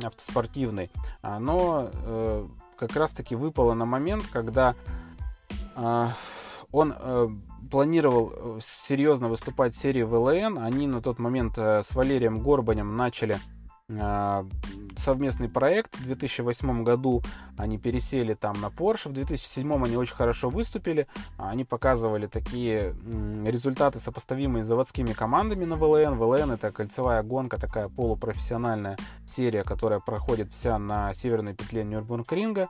[0.01, 4.75] автоспортивной, оно э, как раз-таки выпало на момент, когда
[5.75, 6.07] э,
[6.71, 6.95] он
[7.73, 10.59] планировал э, серьезно выступать в серии ВЛН.
[10.59, 13.39] Они на тот момент э, с Валерием Горбанем начали
[13.99, 14.45] а,
[14.95, 15.95] совместный проект.
[15.95, 17.23] В 2008 году
[17.57, 19.09] они пересели там на Porsche.
[19.09, 21.07] В 2007 они очень хорошо выступили.
[21.39, 22.93] Они показывали такие
[23.43, 26.13] результаты, сопоставимые с заводскими командами на ВЛН.
[26.13, 32.69] ВЛН это кольцевая гонка, такая полупрофессиональная серия, которая проходит вся на северной петле Нюрнбургринга.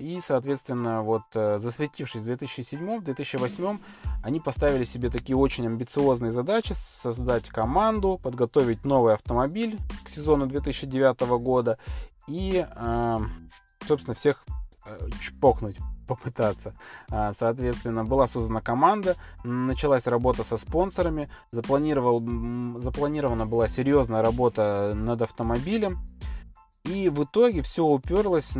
[0.00, 3.78] И, соответственно, вот э, засветившись в 2007-2008,
[4.22, 6.72] они поставили себе такие очень амбициозные задачи.
[6.74, 11.78] Создать команду, подготовить новый автомобиль к сезону 2009 года
[12.26, 13.18] и, э,
[13.86, 14.42] собственно, всех
[14.86, 15.76] э, чпокнуть
[16.08, 16.74] попытаться.
[17.10, 22.20] А, соответственно, была создана команда, началась работа со спонсорами, запланировал,
[22.80, 25.98] запланирована была серьезная работа над автомобилем.
[26.84, 28.56] И в итоге все уперлось,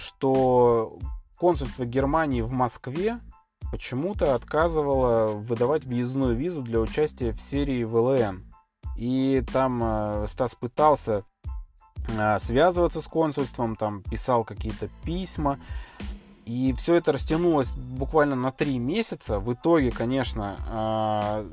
[0.00, 0.98] что
[1.36, 3.20] консульство Германии в Москве
[3.70, 8.44] почему-то отказывало выдавать въездную визу для участия в серии ВЛН.
[8.96, 11.24] И там э, Стас пытался
[12.08, 15.60] э, связываться с консульством, там писал какие-то письма.
[16.46, 19.38] И все это растянулось буквально на три месяца.
[19.38, 21.50] В итоге, конечно, э,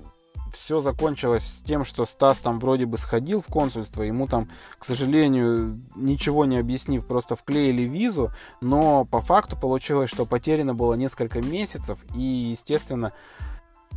[0.52, 5.82] все закончилось тем, что Стас там вроде бы сходил в консульство, ему там, к сожалению,
[5.96, 8.32] ничего не объяснив, просто вклеили визу,
[8.62, 13.14] но по факту получилось, что потеряно было несколько месяцев, и, естественно,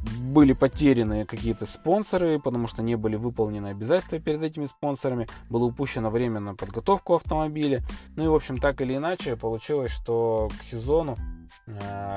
[0.05, 6.11] были потеряны какие-то спонсоры, потому что не были выполнены обязательства перед этими спонсорами, было упущено
[6.11, 7.83] время на подготовку автомобиля.
[8.17, 11.17] Ну и, в общем, так или иначе, получилось, что к сезону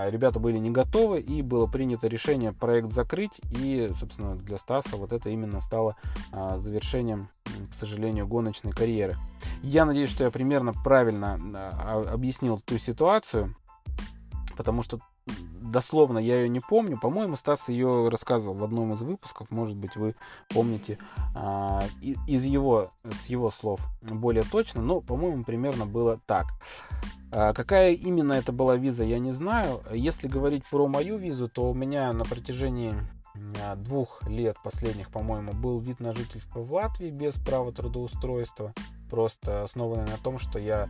[0.09, 5.13] ребята были не готовы, и было принято решение проект закрыть, и, собственно, для Стаса вот
[5.13, 5.95] это именно стало
[6.31, 7.29] э, завершением,
[7.69, 9.17] к сожалению, гоночной карьеры.
[9.61, 13.55] Я надеюсь, что я примерно правильно э, объяснил ту ситуацию,
[14.57, 14.99] потому что
[15.71, 16.99] дословно я ее не помню.
[16.99, 19.49] По-моему, Стас ее рассказывал в одном из выпусков.
[19.49, 20.15] Может быть, вы
[20.49, 20.97] помните
[21.33, 24.81] а, из его, с его слов более точно.
[24.81, 26.47] Но, по-моему, примерно было так.
[27.31, 29.81] А, какая именно это была виза, я не знаю.
[29.91, 32.93] Если говорить про мою визу, то у меня на протяжении
[33.63, 38.73] а, двух лет последних, по-моему, был вид на жительство в Латвии без права трудоустройства,
[39.09, 40.89] просто основанный на том, что я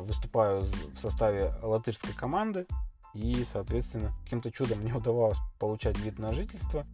[0.00, 2.66] выступаю в составе латышской команды,
[3.16, 6.86] и, соответственно, каким-то чудом мне удавалось получать вид на жительство.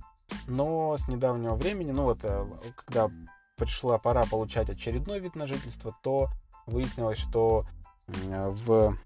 [0.47, 3.11] Но с недавнего времени, ну вот, э, когда
[3.57, 6.29] пришла пора получать очередной вид на жительство, то
[6.67, 7.67] выяснилось, что
[8.07, 8.97] в,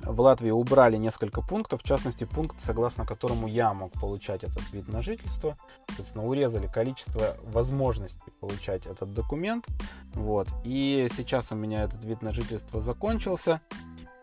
[0.00, 4.88] в Латвии убрали несколько пунктов, в частности, пункт, согласно которому я мог получать этот вид
[4.88, 5.56] на жительство.
[5.88, 9.66] Соответственно, урезали количество возможностей получать этот документ.
[10.14, 10.48] Вот.
[10.64, 13.60] И сейчас у меня этот вид на жительство закончился.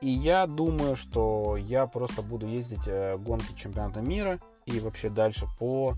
[0.02, 5.48] И я думаю, что я просто буду ездить э, гонки чемпионата мира и вообще дальше
[5.60, 5.96] по,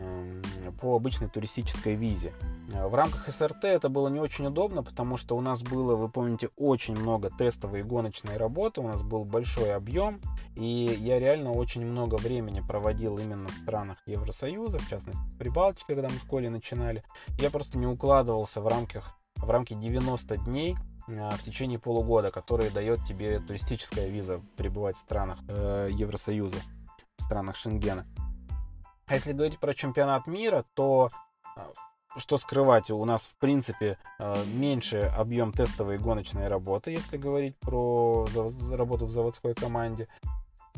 [0.00, 0.42] эм,
[0.80, 2.32] по обычной туристической визе.
[2.72, 6.08] Э, в рамках СРТ это было не очень удобно, потому что у нас было, вы
[6.08, 10.20] помните, очень много тестовой и гоночной работы, у нас был большой объем,
[10.56, 15.84] и я реально очень много времени проводил именно в странах Евросоюза, в частности в Прибалтике,
[15.86, 17.04] когда мы в школе начинали.
[17.38, 23.04] Я просто не укладывался в рамках в рамки 90 дней в течение полугода, который дает
[23.04, 26.56] тебе туристическая виза пребывать в странах э, Евросоюза,
[27.16, 28.06] в странах Шенгена.
[29.06, 31.08] А если говорить про чемпионат мира, то
[31.56, 31.60] э,
[32.16, 37.58] что скрывать, у нас в принципе э, меньше объем тестовой и гоночной работы, если говорить
[37.58, 38.26] про
[38.70, 40.08] работу в заводской команде.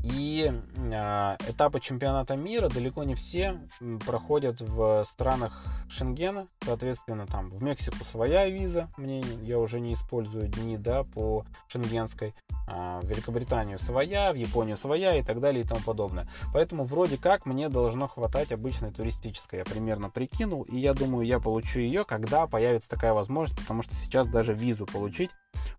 [0.02, 3.58] И э, этапы чемпионата мира далеко не все
[4.04, 6.46] проходят в странах Шенгена.
[6.64, 12.34] Соответственно, там в Мексику своя виза, мне я уже не использую дни да, по шенгенской.
[12.68, 16.26] А в Великобританию своя, в Японию своя и так далее и тому подобное.
[16.52, 19.60] Поэтому вроде как мне должно хватать обычной туристической.
[19.60, 23.94] Я примерно прикинул, и я думаю, я получу ее, когда появится такая возможность, потому что
[23.94, 25.30] сейчас даже визу получить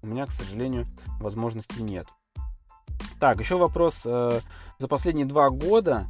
[0.01, 0.87] у меня, к сожалению,
[1.19, 2.07] возможности нет.
[3.19, 4.01] Так, еще вопрос.
[4.05, 4.39] Э,
[4.77, 6.07] за последние два года,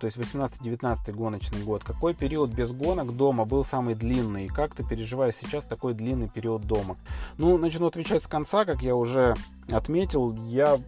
[0.00, 4.46] то есть 18-19 гоночный год, какой период без гонок дома был самый длинный?
[4.46, 6.96] И как ты переживаешь сейчас такой длинный период дома?
[7.36, 9.36] Ну, начну отвечать с конца, как я уже
[9.70, 10.32] отметил.
[10.46, 10.78] Я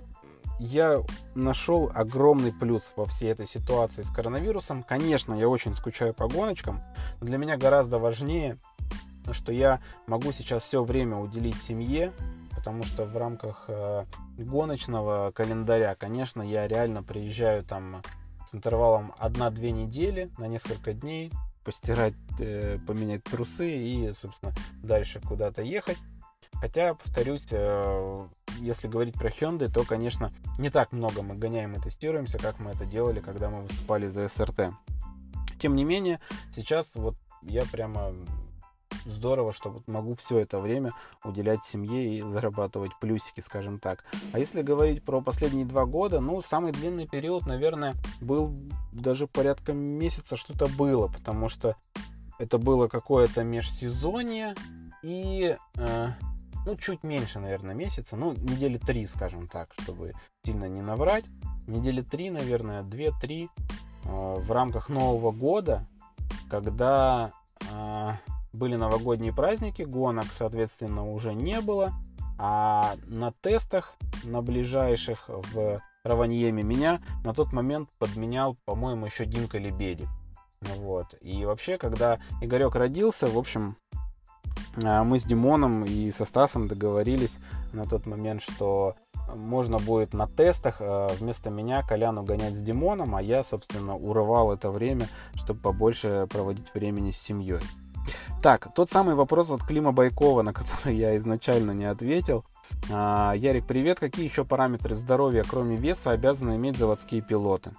[0.58, 1.02] я
[1.34, 4.82] нашел огромный плюс во всей этой ситуации с коронавирусом.
[4.82, 6.82] Конечно, я очень скучаю по гоночкам,
[7.20, 8.58] но для меня гораздо важнее,
[9.32, 12.12] что я могу сейчас все время уделить семье,
[12.60, 14.04] потому что в рамках э,
[14.36, 18.02] гоночного календаря, конечно, я реально приезжаю там
[18.46, 21.32] с интервалом 1-2 недели на несколько дней,
[21.64, 25.96] постирать, э, поменять трусы и, собственно, дальше куда-то ехать.
[26.52, 31.80] Хотя, повторюсь, э, если говорить про Hyundai, то, конечно, не так много мы гоняем и
[31.80, 34.74] тестируемся, как мы это делали, когда мы выступали за СРТ.
[35.58, 36.20] Тем не менее,
[36.52, 38.12] сейчас вот я прямо
[39.04, 40.90] здорово, что вот могу все это время
[41.24, 44.04] уделять семье и зарабатывать плюсики, скажем так.
[44.32, 48.54] А если говорить про последние два года, ну, самый длинный период, наверное, был
[48.92, 51.76] даже порядка месяца что-то было, потому что
[52.38, 54.54] это было какое-то межсезонье
[55.02, 56.08] и, э,
[56.66, 61.24] ну, чуть меньше, наверное, месяца, ну, недели три, скажем так, чтобы сильно не наврать.
[61.66, 63.48] Недели три, наверное, две-три
[64.04, 65.86] э, в рамках Нового года,
[66.50, 67.32] когда
[67.70, 68.12] э,
[68.52, 71.92] были новогодние праздники, гонок, соответственно, уже не было.
[72.38, 79.58] А на тестах, на ближайших в Раваньеме, меня на тот момент подменял, по-моему, еще Димка
[79.58, 80.08] Лебедик.
[80.60, 81.14] Вот.
[81.20, 83.76] И вообще, когда Игорек родился, в общем,
[84.82, 87.38] а, мы с Димоном и со Стасом договорились
[87.72, 88.94] на тот момент, что
[89.34, 94.52] можно будет на тестах а, вместо меня Коляну гонять с Димоном, а я, собственно, урывал
[94.52, 97.60] это время, чтобы побольше проводить времени с семьей.
[98.42, 102.44] Так, тот самый вопрос от Клима Байкова, на который я изначально не ответил.
[102.90, 104.00] А, Ярик, привет.
[104.00, 107.72] Какие еще параметры здоровья, кроме веса, обязаны иметь заводские пилоты?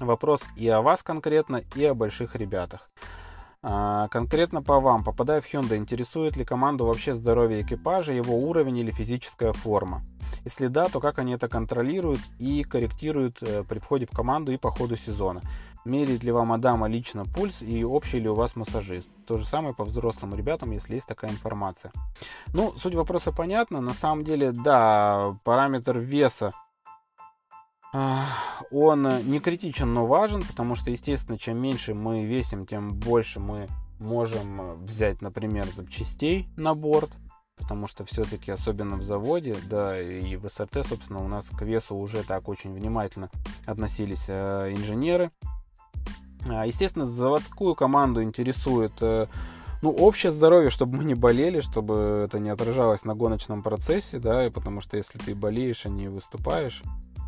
[0.00, 2.88] Вопрос и о вас конкретно, и о больших ребятах.
[3.62, 8.78] А, конкретно по вам, попадая в Hyundai, интересует ли команду вообще здоровье экипажа, его уровень
[8.78, 10.02] или физическая форма?
[10.44, 14.56] Если да, то как они это контролируют и корректируют э, при входе в команду и
[14.56, 15.40] по ходу сезона?
[15.86, 19.08] Меряет ли вам Адама лично пульс и общий ли у вас массажист.
[19.26, 21.92] То же самое по взрослым ребятам, если есть такая информация.
[22.52, 23.80] Ну, суть вопроса понятна.
[23.80, 26.52] На самом деле, да, параметр веса
[28.70, 33.68] он не критичен, но важен, потому что, естественно, чем меньше мы весим, тем больше мы
[33.98, 37.16] можем взять, например, запчастей на борт,
[37.56, 41.96] потому что все-таки, особенно в заводе, да, и в СРТ, собственно, у нас к весу
[41.96, 43.30] уже так очень внимательно
[43.64, 45.30] относились э, инженеры.
[46.48, 49.26] А, естественно, заводскую команду интересует э,
[49.82, 54.46] ну, общее здоровье, чтобы мы не болели, чтобы это не отражалось на гоночном процессе, да,
[54.46, 56.82] и потому что если ты болеешь, а не выступаешь,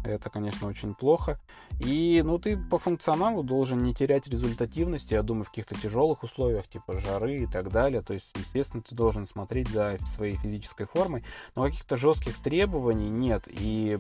[0.05, 1.39] это, конечно, очень плохо.
[1.81, 6.69] И, ну, ты по функционалу должен не терять результативности, я думаю, в каких-то тяжелых условиях,
[6.69, 8.01] типа жары и так далее.
[8.03, 13.45] То есть, естественно, ты должен смотреть за своей физической формой, но каких-то жестких требований нет.
[13.49, 13.99] И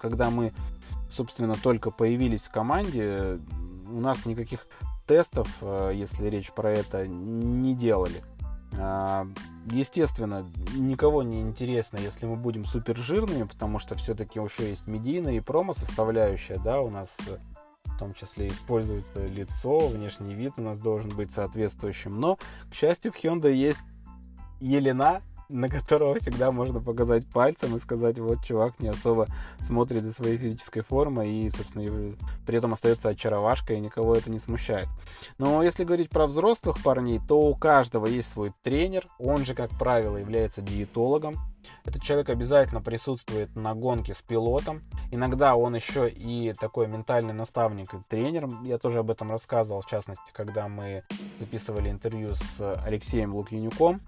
[0.00, 0.52] когда мы,
[1.10, 3.38] собственно, только появились в команде,
[3.86, 4.66] у нас никаких
[5.06, 8.22] тестов, э, если речь про это, не делали.
[8.78, 9.26] А,
[9.66, 15.34] естественно, никого не интересно, если мы будем супер жирными, потому что все-таки еще есть медийная
[15.34, 17.36] и промо составляющая, да, у нас э,
[17.84, 22.18] в том числе используется лицо, внешний вид у нас должен быть соответствующим.
[22.18, 22.38] Но,
[22.70, 23.82] к счастью, в Hyundai есть
[24.60, 29.26] Елена, на которого всегда можно показать пальцем и сказать, вот чувак не особо
[29.60, 32.14] смотрит за своей физической формой и, собственно,
[32.46, 34.88] при этом остается очаровашкой и никого это не смущает.
[35.38, 39.70] Но если говорить про взрослых парней, то у каждого есть свой тренер, он же, как
[39.70, 41.36] правило, является диетологом.
[41.84, 44.82] Этот человек обязательно присутствует на гонке с пилотом.
[45.10, 48.48] Иногда он еще и такой ментальный наставник и тренер.
[48.62, 51.04] Я тоже об этом рассказывал, в частности, когда мы
[51.40, 54.00] записывали интервью с Алексеем Лукьянюком.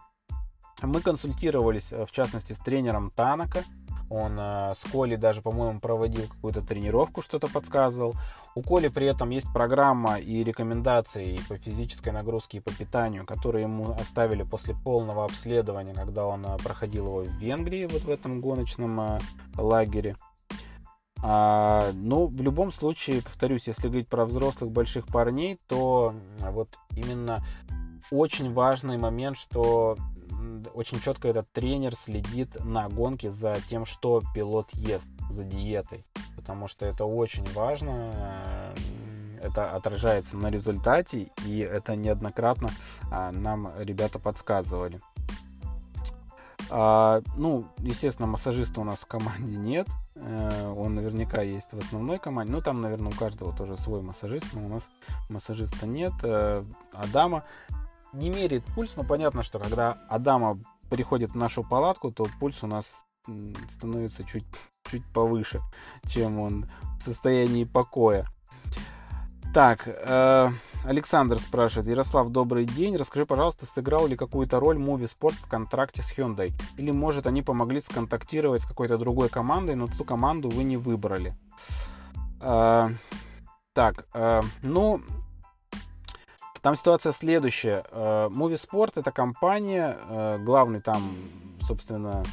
[0.82, 3.64] Мы консультировались, э, в частности, с тренером Танака.
[4.08, 8.14] Он э, с Коли даже, по-моему, проводил какую-то тренировку, что-то подсказывал.
[8.54, 13.26] У Коли при этом есть программа и рекомендации и по физической нагрузке, и по питанию,
[13.26, 18.10] которые ему оставили после полного обследования, когда он э, проходил его в Венгрии, вот в
[18.10, 19.18] этом гоночном э,
[19.56, 20.16] лагере.
[21.22, 27.42] А, ну, в любом случае, повторюсь, если говорить про взрослых больших парней, то вот именно
[28.10, 29.96] очень важный момент, что
[30.74, 36.04] очень четко этот тренер следит на гонке за тем, что пилот ест, за диетой.
[36.36, 38.74] Потому что это очень важно.
[39.42, 42.70] Это отражается на результате, и это неоднократно
[43.10, 45.00] а, нам ребята подсказывали.
[46.70, 49.86] А, ну, естественно, массажиста у нас в команде нет.
[50.16, 52.52] Э, он наверняка есть в основной команде.
[52.52, 54.88] Ну, там, наверное, у каждого тоже свой массажист, но у нас
[55.28, 56.12] массажиста нет.
[56.22, 57.44] Э, Адама
[58.16, 60.58] не меряет пульс, но понятно, что когда Адама
[60.90, 63.04] приходит в нашу палатку, то пульс у нас
[63.70, 64.44] становится чуть,
[64.90, 65.60] чуть повыше,
[66.06, 66.66] чем он
[66.98, 68.26] в состоянии покоя.
[69.52, 70.50] Так, э,
[70.84, 76.02] Александр спрашивает, Ярослав, добрый день, расскажи, пожалуйста, сыграл ли какую-то роль Movie Sport в контракте
[76.02, 76.52] с Hyundai?
[76.76, 81.34] Или, может, они помогли сконтактировать с какой-то другой командой, но ту команду вы не выбрали?
[82.40, 82.90] Э,
[83.72, 85.00] так, э, ну,
[86.66, 87.84] там ситуация следующая.
[87.92, 91.14] Э, Moviesport это компания, э, главный там,
[91.60, 92.24] собственно,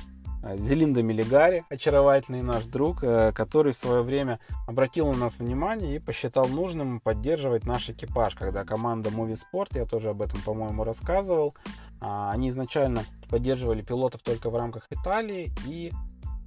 [0.41, 5.99] э, Зелинда Мелигари, очаровательный наш друг, который в свое время обратил на нас внимание и
[5.99, 11.53] посчитал нужным поддерживать наш экипаж, когда команда Moviesport, я тоже об этом, по-моему, рассказывал,
[12.01, 15.91] а, они изначально поддерживали пилотов только в рамках Италии, и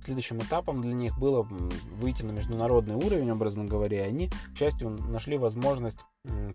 [0.07, 4.91] следующим этапом для них было выйти на международный уровень, образно говоря, и они, к счастью,
[4.91, 5.99] нашли возможность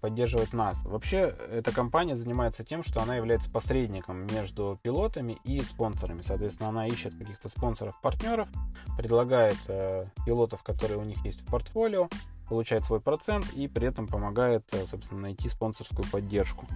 [0.02, 0.84] поддерживать нас.
[0.84, 6.22] Вообще, эта компания занимается тем, что она является посредником между пилотами и спонсорами.
[6.22, 8.50] Соответственно, она ищет каких-то спонсоров-партнеров,
[8.98, 12.10] предлагает э, пилотов, которые у них есть в портфолио,
[12.50, 16.68] получает свой процент и при этом помогает, э, собственно, найти спонсорскую поддержку.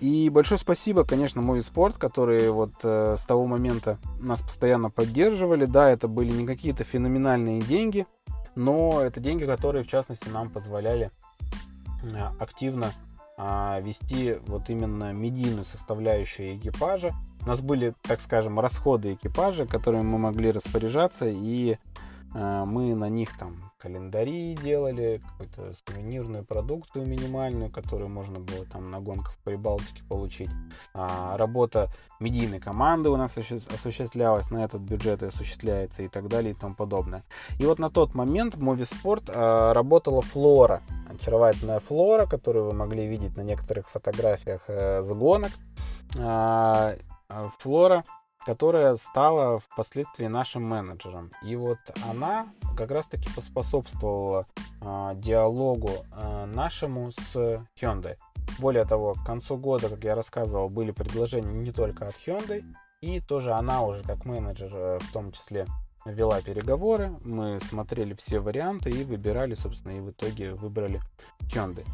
[0.00, 5.64] И большое спасибо, конечно, мой спорт, которые вот э, с того момента нас постоянно поддерживали.
[5.64, 8.06] Да, это были не какие-то феноменальные деньги,
[8.54, 11.10] но это деньги, которые, в частности, нам позволяли
[12.12, 12.92] Э, активно
[13.38, 17.14] а, вести вот именно медийную составляющую экипажа.
[17.44, 21.76] У нас были, так скажем, расходы экипажа, которыми мы могли распоряжаться, и
[22.34, 28.90] а, мы на них там календари делали, какую-то сувенирную продукцию минимальную, которую можно было там
[28.90, 30.50] на гонках в Прибалтике получить.
[30.92, 36.50] А, работа медийной команды у нас осуществлялась, на этот бюджет и осуществляется и так далее
[36.50, 37.22] и тому подобное.
[37.60, 43.06] И вот на тот момент в Moviesport а, работала Флора, очаровательная Флора, которую вы могли
[43.06, 45.52] видеть на некоторых фотографиях э, с гонок.
[46.18, 46.94] А,
[47.28, 48.02] а Флора
[48.46, 51.32] которая стала впоследствии нашим менеджером.
[51.42, 51.78] И вот
[52.08, 54.46] она как раз-таки поспособствовала
[54.80, 57.34] э, диалогу э, нашему с
[57.80, 58.16] Hyundai.
[58.60, 62.64] Более того, к концу года, как я рассказывал, были предложения не только от Hyundai,
[63.00, 65.66] и тоже она уже как менеджер э, в том числе
[66.04, 71.00] вела переговоры, мы смотрели все варианты и выбирали, собственно, и в итоге выбрали
[71.52, 71.84] Hyundai.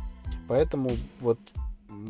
[0.48, 0.90] Поэтому
[1.20, 1.38] вот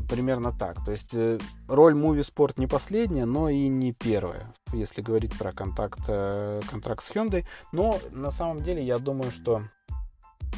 [0.09, 0.85] примерно так.
[0.85, 5.53] То есть э, роль Movie Sport не последняя, но и не первая, если говорить про
[5.53, 7.45] контакт, э, контракт с Hyundai.
[7.73, 9.63] Но на самом деле я думаю, что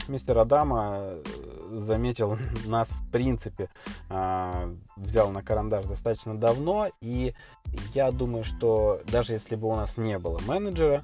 [0.09, 1.23] мистер Адама э,
[1.79, 3.71] заметил нас в принципе,
[4.97, 7.35] взял на карандаш достаточно давно, и
[7.95, 11.03] я думаю, что даже если бы у нас не было менеджера,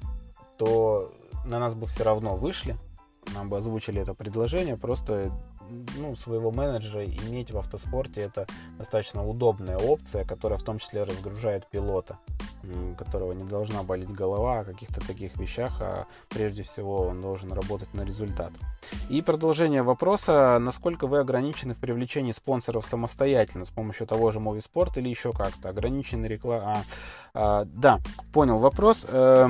[0.57, 1.11] то
[1.45, 2.77] на нас бы все равно вышли,
[3.33, 5.31] нам бы озвучили это предложение, просто
[5.97, 8.47] ну, своего менеджера иметь в автоспорте это
[8.77, 12.17] достаточно удобная опция, которая в том числе разгружает пилота,
[12.97, 17.93] которого не должна болеть голова о каких-то таких вещах, а прежде всего он должен работать
[17.93, 18.51] на результат.
[19.09, 24.97] И продолжение вопроса, насколько вы ограничены в привлечении спонсоров самостоятельно с помощью того же Movisport
[24.97, 25.69] или еще как-то?
[25.69, 26.83] Ограничены реклама...
[27.33, 27.99] А, да,
[28.33, 29.05] понял вопрос.
[29.07, 29.47] Э,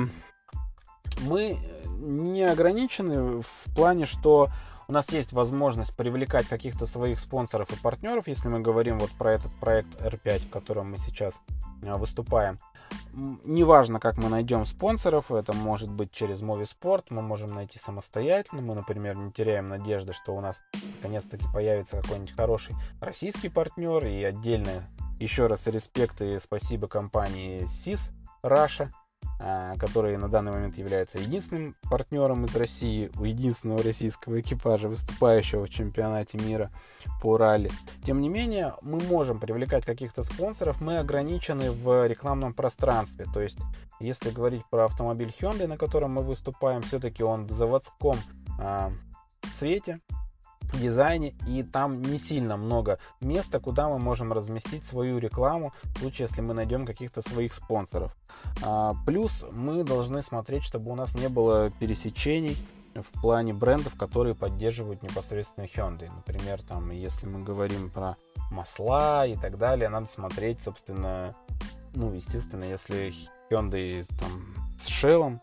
[1.22, 1.58] мы
[2.02, 4.48] не ограничены в плане, что
[4.92, 9.32] у нас есть возможность привлекать каких-то своих спонсоров и партнеров, если мы говорим вот про
[9.32, 11.40] этот проект R5, в котором мы сейчас
[11.82, 12.58] а, выступаем.
[13.14, 18.60] Неважно, как мы найдем спонсоров, это может быть через Movisport, мы можем найти самостоятельно.
[18.60, 20.60] Мы, например, не теряем надежды, что у нас
[20.96, 24.04] наконец-таки появится какой-нибудь хороший российский партнер.
[24.04, 28.10] И отдельно еще раз респект и спасибо компании SIS
[28.42, 28.90] Russia,
[29.78, 35.70] который на данный момент является единственным партнером из России у единственного российского экипажа, выступающего в
[35.70, 36.70] чемпионате мира
[37.20, 37.70] по ралли.
[38.04, 43.26] Тем не менее, мы можем привлекать каких-то спонсоров, мы ограничены в рекламном пространстве.
[43.34, 43.58] То есть,
[43.98, 48.18] если говорить про автомобиль Hyundai, на котором мы выступаем, все-таки он в заводском
[48.60, 48.92] а,
[49.58, 50.00] цвете,
[50.72, 56.28] дизайне, и там не сильно много места, куда мы можем разместить свою рекламу, в случае,
[56.28, 58.16] если мы найдем каких-то своих спонсоров.
[58.62, 62.56] А, плюс мы должны смотреть, чтобы у нас не было пересечений
[62.94, 66.10] в плане брендов, которые поддерживают непосредственно Hyundai.
[66.14, 68.16] Например, там, если мы говорим про
[68.50, 71.34] масла и так далее, надо смотреть, собственно,
[71.94, 73.12] ну, естественно, если
[73.50, 74.30] Hyundai там
[74.78, 75.38] с Shell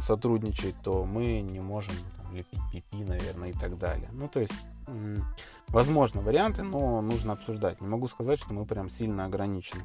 [0.00, 1.94] сотрудничает, то мы не можем
[2.32, 4.08] лепить PP, наверное, и так далее.
[4.12, 4.54] Ну, то есть,
[5.68, 7.80] возможно, варианты, но нужно обсуждать.
[7.80, 9.84] Не могу сказать, что мы прям сильно ограничены.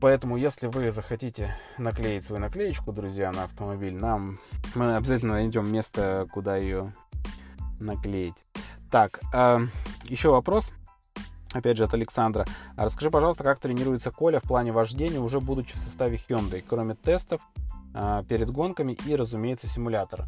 [0.00, 4.38] Поэтому, если вы захотите наклеить свою наклеечку, друзья, на автомобиль, нам
[4.74, 6.92] мы обязательно найдем место, куда ее
[7.80, 8.36] наклеить.
[8.90, 9.66] Так, э,
[10.04, 10.70] еще вопрос.
[11.52, 12.46] Опять же, от Александра.
[12.76, 17.40] Расскажи, пожалуйста, как тренируется Коля в плане вождения, уже будучи в составе Hyundai, кроме тестов,
[17.56, 17.67] а,
[18.28, 20.26] перед гонками и, разумеется, симулятора.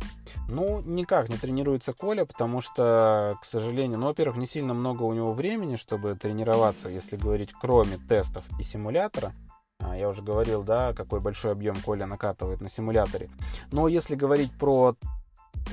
[0.49, 5.13] Ну, никак не тренируется Коля, потому что, к сожалению, ну, во-первых, не сильно много у
[5.13, 9.33] него времени, чтобы тренироваться, если говорить, кроме тестов и симулятора.
[9.79, 13.31] А, я уже говорил, да, какой большой объем Коля накатывает на симуляторе.
[13.73, 14.97] Но если говорить про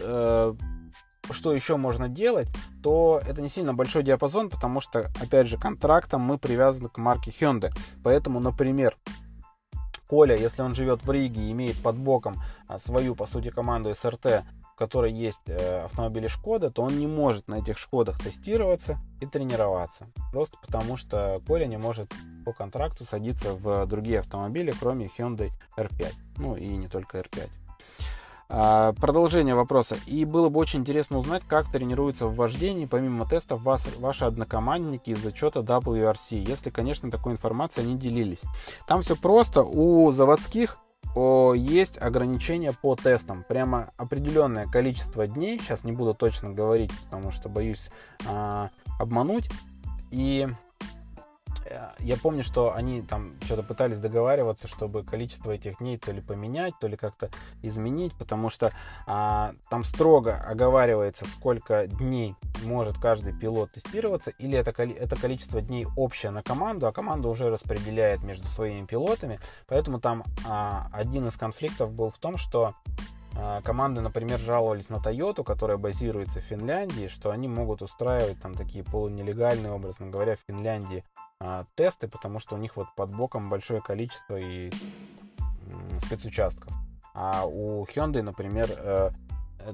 [0.01, 0.53] э,
[1.31, 2.47] что еще можно делать,
[2.81, 7.31] то это не сильно большой диапазон, потому что, опять же, контрактом мы привязаны к марке
[7.31, 7.71] Hyundai.
[8.03, 8.95] Поэтому, например,
[10.07, 13.93] Коля, если он живет в Риге и имеет под боком а, свою, по сути, команду
[13.93, 14.43] СРТ,
[14.73, 19.25] в которой есть э, автомобили Шкода, то он не может на этих Шкодах тестироваться и
[19.25, 20.07] тренироваться.
[20.31, 22.13] Просто потому, что Коля не может
[22.45, 26.13] по контракту садиться в другие автомобили, кроме Hyundai R5.
[26.37, 27.49] Ну и не только R5.
[28.49, 29.97] А, продолжение вопроса.
[30.05, 35.09] И было бы очень интересно узнать, как тренируются в вождении, помимо тестов, вас, ваши однокомандники
[35.09, 38.43] из зачета WRC, если, конечно, такой информацией они делились.
[38.87, 39.63] Там все просто.
[39.63, 40.79] У заводских
[41.55, 43.43] есть ограничения по тестам.
[43.47, 45.59] Прямо определенное количество дней.
[45.59, 47.89] Сейчас не буду точно говорить, потому что боюсь
[48.27, 48.69] а,
[48.99, 49.49] обмануть.
[50.11, 50.47] И
[51.99, 56.73] я помню, что они там что-то пытались договариваться, чтобы количество этих дней то ли поменять,
[56.79, 57.29] то ли как-то
[57.61, 58.71] изменить, потому что
[59.05, 65.85] а, там строго оговаривается, сколько дней может каждый пилот тестироваться, или это, это количество дней
[65.95, 69.39] общее на команду, а команда уже распределяет между своими пилотами.
[69.67, 72.75] Поэтому там а, один из конфликтов был в том, что
[73.39, 78.55] а, команды, например, жаловались на Toyota, которая базируется в Финляндии, что они могут устраивать там
[78.55, 81.03] такие полунелегальные, образно говоря, в Финляндии
[81.39, 84.71] а, тесты, потому что у них вот под боком большое количество и
[85.99, 86.73] спецучастков.
[87.13, 89.11] А у Hyundai, например, э,
[89.59, 89.73] э,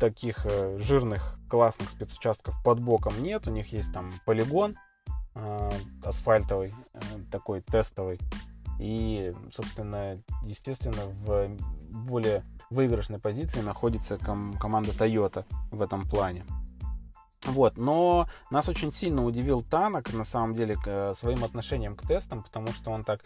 [0.00, 3.46] таких э, жирных классных спецучастков под боком нет.
[3.46, 4.76] У них есть там полигон
[6.04, 6.74] асфальтовый,
[7.30, 8.20] такой тестовый.
[8.78, 11.56] И, собственно, естественно, в
[12.06, 16.44] более выигрышной позиции находится ком- команда Toyota в этом плане.
[17.44, 22.42] Вот, но нас очень сильно удивил Танок, на самом деле, к, своим отношением к тестам,
[22.42, 23.24] потому что он так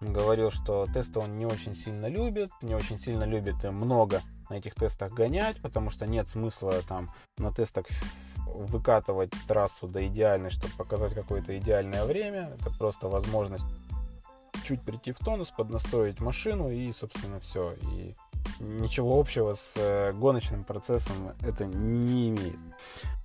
[0.00, 4.74] говорил, что тесты он не очень сильно любит, не очень сильно любит много на этих
[4.74, 7.86] тестах гонять, потому что нет смысла там на тестах
[8.46, 12.54] выкатывать трассу до идеальной, чтобы показать какое-то идеальное время.
[12.60, 13.66] Это просто возможность
[14.64, 17.72] чуть прийти в тонус, поднастроить машину и, собственно, все.
[17.72, 18.14] И
[18.60, 22.58] ничего общего с э, гоночным процессом это не имеет.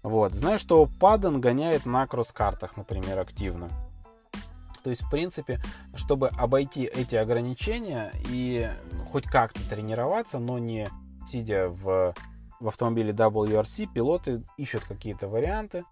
[0.04, 0.34] Вот.
[0.34, 3.70] Знаю, что Падден гоняет на кросс-картах, например, активно.
[4.84, 5.60] То есть, в принципе,
[5.94, 8.70] чтобы обойти эти ограничения и
[9.12, 10.88] хоть как-то тренироваться, но не
[11.28, 12.14] сидя в,
[12.60, 15.84] в автомобиле WRC, пилоты ищут какие-то варианты.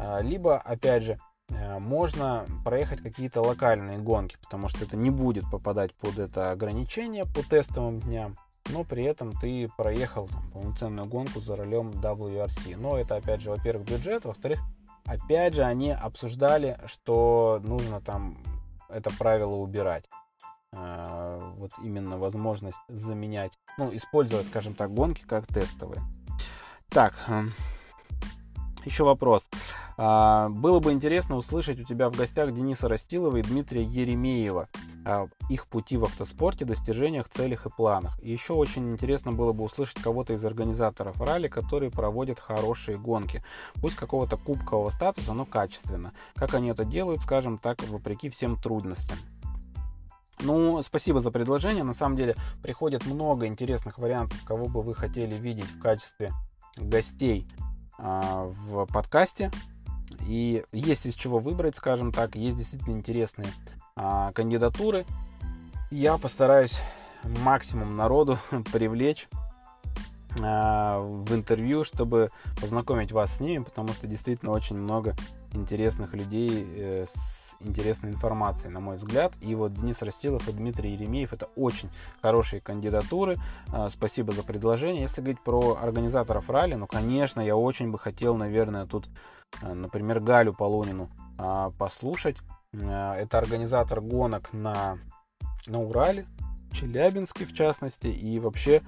[0.00, 1.18] А, либо, опять же,
[1.50, 7.26] э, можно проехать какие-то локальные гонки, потому что это не будет попадать под это ограничение
[7.26, 8.36] по тестовым дням,
[8.70, 12.76] но при этом ты проехал там, полноценную гонку за рулем WRC.
[12.76, 14.60] Но это, опять же, во-первых, бюджет, во-вторых,
[15.04, 18.38] опять же, они обсуждали, что нужно там
[18.88, 20.08] это правило убирать.
[20.72, 26.02] А, вот именно возможность заменять, ну, использовать, скажем так, гонки как тестовые.
[26.88, 27.52] Так, эм,
[28.84, 29.48] еще вопрос.
[29.96, 34.68] А, было бы интересно услышать у тебя в гостях Дениса Растилова и Дмитрия Еремеева
[35.48, 38.18] их пути в автоспорте, достижениях, целях и планах.
[38.22, 43.44] И еще очень интересно было бы услышать кого-то из организаторов ралли, которые проводят хорошие гонки.
[43.74, 46.12] Пусть какого-то кубкового статуса, но качественно.
[46.34, 49.18] Как они это делают, скажем так, вопреки всем трудностям.
[50.40, 51.84] Ну, спасибо за предложение.
[51.84, 56.32] На самом деле приходит много интересных вариантов, кого бы вы хотели видеть в качестве
[56.76, 57.46] гостей
[57.98, 59.50] в подкасте.
[60.26, 62.34] И есть из чего выбрать, скажем так.
[62.34, 63.48] Есть действительно интересные
[63.96, 65.06] э, кандидатуры.
[65.90, 66.80] Я постараюсь
[67.22, 68.38] максимум народу
[68.72, 69.28] привлечь
[70.40, 72.30] э, в интервью, чтобы
[72.60, 75.14] познакомить вас с ними, потому что действительно очень много
[75.52, 76.66] интересных людей
[77.60, 79.32] интересной информацией, на мой взгляд.
[79.40, 81.88] И вот Денис Растилов и Дмитрий Еремеев это очень
[82.22, 83.36] хорошие кандидатуры.
[83.72, 85.02] А, спасибо за предложение.
[85.02, 89.08] Если говорить про организаторов ралли, ну, конечно, я очень бы хотел, наверное, тут,
[89.62, 92.36] а, например, Галю Полунину а, послушать.
[92.72, 94.98] Это организатор гонок на,
[95.68, 96.26] на Урале,
[96.72, 98.82] Челябинске в частности, и вообще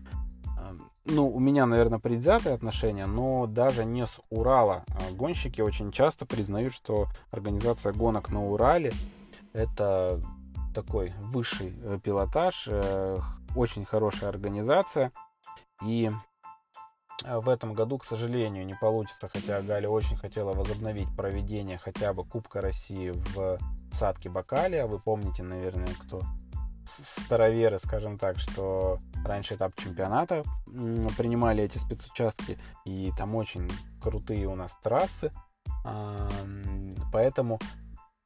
[1.08, 4.84] ну, у меня, наверное, предвзятые отношения, но даже не с Урала.
[4.88, 8.92] А гонщики очень часто признают, что организация гонок на Урале
[9.52, 10.20] это
[10.74, 13.18] такой высший э, пилотаж, э,
[13.54, 15.12] очень хорошая организация.
[15.82, 16.10] И
[17.24, 22.12] э, в этом году, к сожалению, не получится, хотя Галя очень хотела возобновить проведение хотя
[22.12, 23.58] бы Кубка России в
[23.92, 24.86] садке Бакалия.
[24.86, 26.20] Вы помните, наверное, кто
[26.86, 30.44] староверы, скажем так, что раньше этап чемпионата
[31.16, 33.70] принимали эти спецучастки, и там очень
[34.00, 35.32] крутые у нас трассы.
[37.12, 37.58] Поэтому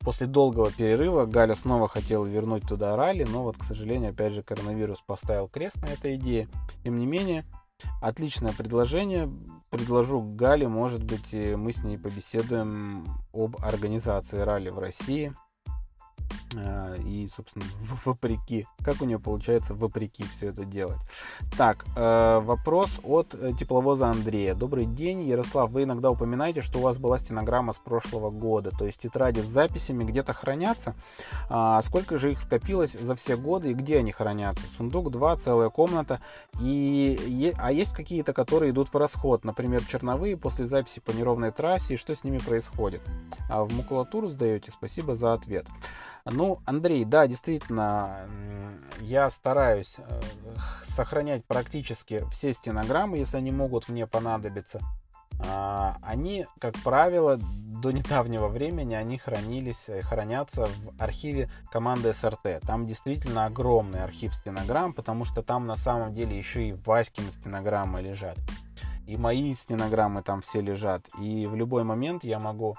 [0.00, 4.42] после долгого перерыва Галя снова хотела вернуть туда ралли, но вот, к сожалению, опять же,
[4.42, 6.48] коронавирус поставил крест на этой идее.
[6.84, 7.44] Тем не менее,
[8.00, 9.30] отличное предложение.
[9.70, 15.32] Предложу Гале, может быть, мы с ней побеседуем об организации ралли в России–
[17.04, 17.64] и, собственно,
[18.04, 18.66] вопреки.
[18.84, 20.98] Как у нее получается вопреки все это делать?
[21.56, 24.54] Так, э, вопрос от э, тепловоза Андрея.
[24.54, 25.70] Добрый день, Ярослав.
[25.70, 29.46] Вы иногда упоминаете, что у вас была стенограмма с прошлого года, то есть тетради с
[29.46, 30.94] записями где-то хранятся.
[31.48, 34.64] А сколько же их скопилось за все годы и где они хранятся?
[34.76, 36.20] Сундук 2, целая комната.
[36.60, 41.94] И, а есть какие-то, которые идут в расход, например, черновые после записи по неровной трассе,
[41.94, 43.02] и что с ними происходит?
[43.48, 44.70] А в макулатуру сдаете?
[44.70, 45.66] Спасибо за ответ.
[46.24, 48.28] Ну, Андрей, да, действительно,
[49.00, 50.20] я стараюсь э,
[50.84, 54.80] сохранять практически все стенограммы, если они могут мне понадобиться.
[55.42, 62.60] А, они, как правило, до недавнего времени они хранились, и хранятся в архиве команды СРТ.
[62.66, 68.02] Там действительно огромный архив стенограмм, потому что там на самом деле еще и Васькины стенограммы
[68.02, 68.36] лежат.
[69.06, 71.08] И мои стенограммы там все лежат.
[71.18, 72.76] И в любой момент я могу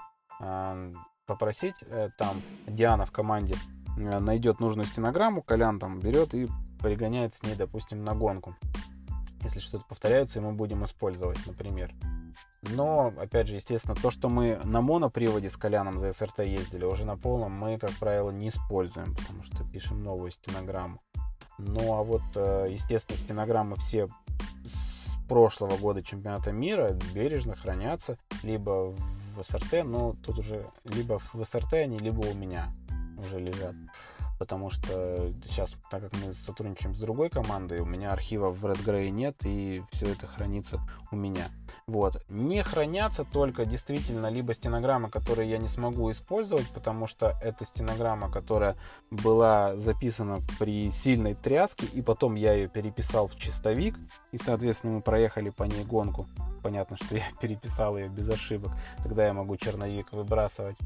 [1.26, 3.54] попросить, э, там Диана в команде
[3.96, 6.48] э, найдет нужную стенограмму, Колян там берет и
[6.80, 8.56] пригоняет с ней, допустим, на гонку.
[9.42, 11.92] Если что-то повторяется, мы будем использовать, например.
[12.62, 17.04] Но, опять же, естественно, то, что мы на моноприводе с Коляном за СРТ ездили, уже
[17.04, 21.00] на полном мы, как правило, не используем, потому что пишем новую стенограмму.
[21.58, 24.08] Ну, а вот, э, естественно, стенограммы все
[24.64, 31.44] с прошлого года чемпионата мира бережно хранятся либо в СРТ, но тут уже либо в
[31.44, 32.72] СРТ они, либо у меня
[33.18, 33.74] уже лежат.
[34.42, 39.10] Потому что сейчас, так как мы сотрудничаем с другой командой, у меня архивов в RedGray
[39.10, 40.80] нет, и все это хранится
[41.12, 41.46] у меня.
[41.86, 42.20] Вот.
[42.28, 48.32] Не хранятся только действительно либо стенограммы, которые я не смогу использовать, потому что это стенограмма,
[48.32, 48.76] которая
[49.12, 53.94] была записана при сильной тряске, и потом я ее переписал в чистовик,
[54.32, 56.26] и, соответственно, мы проехали по ней гонку
[56.62, 58.70] понятно, что я переписал ее без ошибок,
[59.02, 60.76] тогда я могу черновик выбрасывать.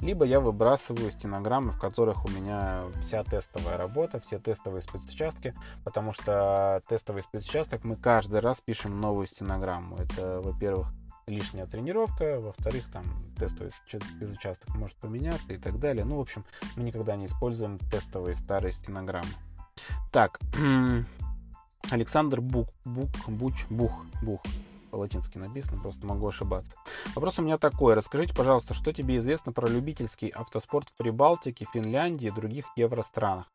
[0.00, 5.54] Либо я выбрасываю стенограммы, в которых у меня вся тестовая работа, все тестовые спецучастки,
[5.84, 9.96] потому что тестовый спецучасток мы каждый раз пишем новую стенограмму.
[9.96, 10.88] Это, во-первых,
[11.26, 13.04] лишняя тренировка, во-вторых, там
[13.38, 16.04] тестовый спецучасток может поменяться и так далее.
[16.04, 16.44] Ну, в общем,
[16.74, 19.30] мы никогда не используем тестовые старые стенограммы.
[20.12, 20.40] Так,
[21.90, 24.40] Александр Бук, Бук, Буч, Бух, Бух
[24.96, 26.74] по-латински написано, просто могу ошибаться.
[27.14, 27.92] Вопрос у меня такой.
[27.92, 33.46] Расскажите, пожалуйста, что тебе известно про любительский автоспорт в Прибалтике, Финляндии и других евространах?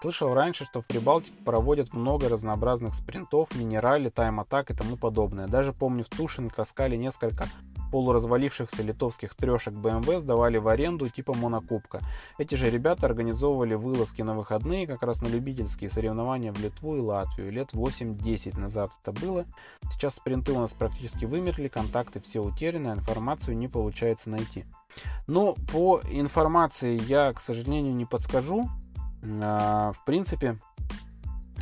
[0.00, 5.48] Слышал раньше, что в Прибалтике проводят много разнообразных спринтов, минерали, тайм-атак и тому подобное.
[5.48, 7.48] Даже помню, в Тушино таскали несколько
[7.90, 12.00] полуразвалившихся литовских трешек BMW сдавали в аренду типа монокубка.
[12.38, 17.00] Эти же ребята организовывали вылазки на выходные как раз на любительские соревнования в Литву и
[17.00, 17.50] Латвию.
[17.50, 19.46] Лет 8-10 назад это было.
[19.90, 24.64] Сейчас спринты у нас практически вымерли, контакты все утеряны, информацию не получается найти.
[25.26, 28.68] Но по информации я, к сожалению, не подскажу.
[29.22, 30.58] А, в принципе,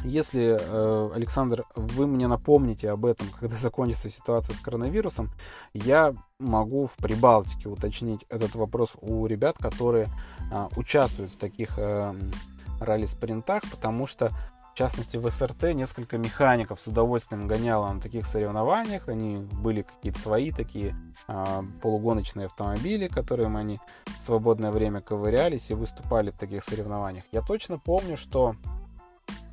[0.05, 5.31] если, э, Александр, вы мне напомните об этом, когда закончится ситуация с коронавирусом,
[5.75, 10.09] я могу в Прибалтике уточнить этот вопрос у ребят, которые
[10.53, 12.15] а, участвуют в таких э,
[12.81, 14.31] ралли-спринтах, потому что
[14.77, 19.09] в частности, в СРТ несколько механиков с удовольствием гоняло на таких соревнованиях.
[19.09, 20.95] Они были какие-то свои такие
[21.29, 27.25] э, полугоночные автомобили, которыми они в свободное время ковырялись и выступали в таких соревнованиях.
[27.33, 28.55] Я точно помню, что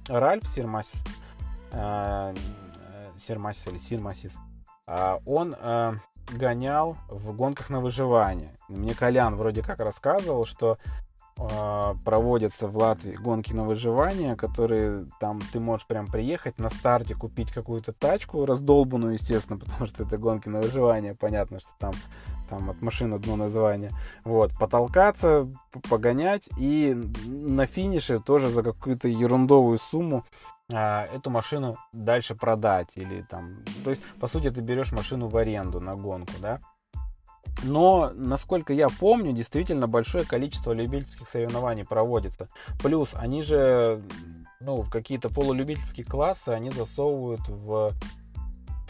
[0.09, 1.05] Ральф Сирмасис,
[1.71, 2.36] э,
[3.17, 4.36] Сирмасис или Сирмасис,
[4.88, 5.93] э, он э,
[6.34, 8.57] гонял в гонках на выживание.
[8.67, 10.78] Мне Колян вроде как рассказывал, что
[11.36, 17.51] проводятся в Латвии гонки на выживание, которые там ты можешь прям приехать на старте, купить
[17.51, 21.15] какую-то тачку раздолбанную, естественно, потому что это гонки на выживание.
[21.15, 21.93] Понятно, что там
[22.49, 23.91] там от машин одно название.
[24.23, 25.47] Вот, потолкаться,
[25.89, 30.23] погонять и на финише тоже за какую-то ерундовую сумму
[30.71, 35.38] а, эту машину дальше продать или там, то есть по сути ты берешь машину в
[35.38, 36.61] аренду на гонку, да.
[37.61, 42.49] Но, насколько я помню, действительно большое количество любительских соревнований проводится.
[42.81, 44.01] Плюс они же,
[44.59, 47.93] ну, какие-то полулюбительские классы они засовывают в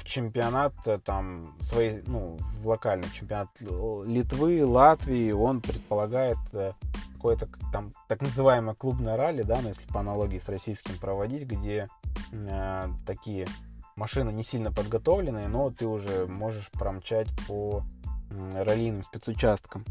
[0.04, 6.74] чемпионат э, там свои, ну, в локальный чемпионат Литвы, Латвии, он предполагает э,
[7.16, 11.88] какое-то там так называемое клубное ралли, да, ну, если по аналогии с российским проводить, где
[12.32, 13.48] э, такие
[13.96, 17.84] машины не сильно подготовленные, но ты уже можешь промчать по
[18.56, 19.86] раллийным спецучасткам.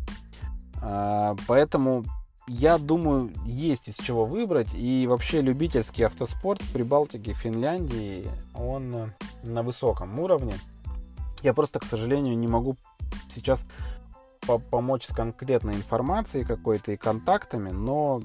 [0.82, 2.04] Э, поэтому
[2.48, 4.68] я думаю, есть из чего выбрать.
[4.74, 9.08] И вообще любительский автоспорт в Прибалтике, Финляндии, он э,
[9.42, 10.54] на высоком уровне.
[11.42, 12.76] Я просто, к сожалению, не могу
[13.30, 13.64] сейчас
[14.46, 18.20] по помочь с конкретной информацией какой-то и контактами, но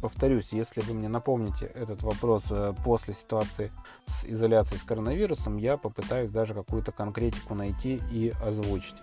[0.00, 3.72] повторюсь, если вы мне напомните этот вопрос э, после ситуации
[4.06, 8.96] с изоляцией с коронавирусом, я попытаюсь даже какую-то конкретику найти и озвучить.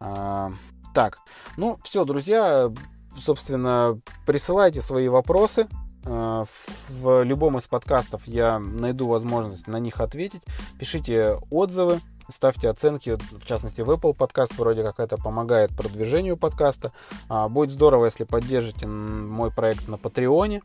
[0.00, 0.52] А,
[0.94, 1.18] так,
[1.56, 2.72] ну все, друзья,
[3.16, 5.68] собственно, присылайте свои вопросы.
[6.04, 6.44] Э,
[6.88, 10.42] в любом из подкастов я найду возможность на них ответить.
[10.78, 12.00] Пишите отзывы,
[12.32, 16.92] ставьте оценки, в частности в Apple подкаст, вроде как это помогает продвижению подкаста.
[17.28, 20.62] А, будет здорово, если поддержите мой проект на Патреоне.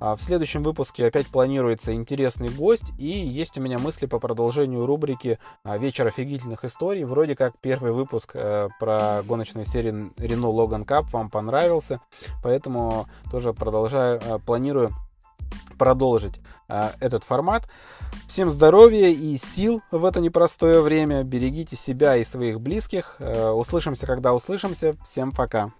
[0.00, 4.86] А, в следующем выпуске опять планируется интересный гость, и есть у меня мысли по продолжению
[4.86, 7.04] рубрики а, «Вечер офигительных историй».
[7.04, 12.00] Вроде как первый выпуск э, про гоночную серию Renault Logan Cup вам понравился,
[12.42, 14.90] поэтому тоже продолжаю, э, планирую
[15.78, 17.68] продолжить э, этот формат.
[18.26, 21.24] Всем здоровья и сил в это непростое время.
[21.24, 23.16] Берегите себя и своих близких.
[23.18, 24.96] Э, услышимся, когда услышимся.
[25.04, 25.72] Всем пока.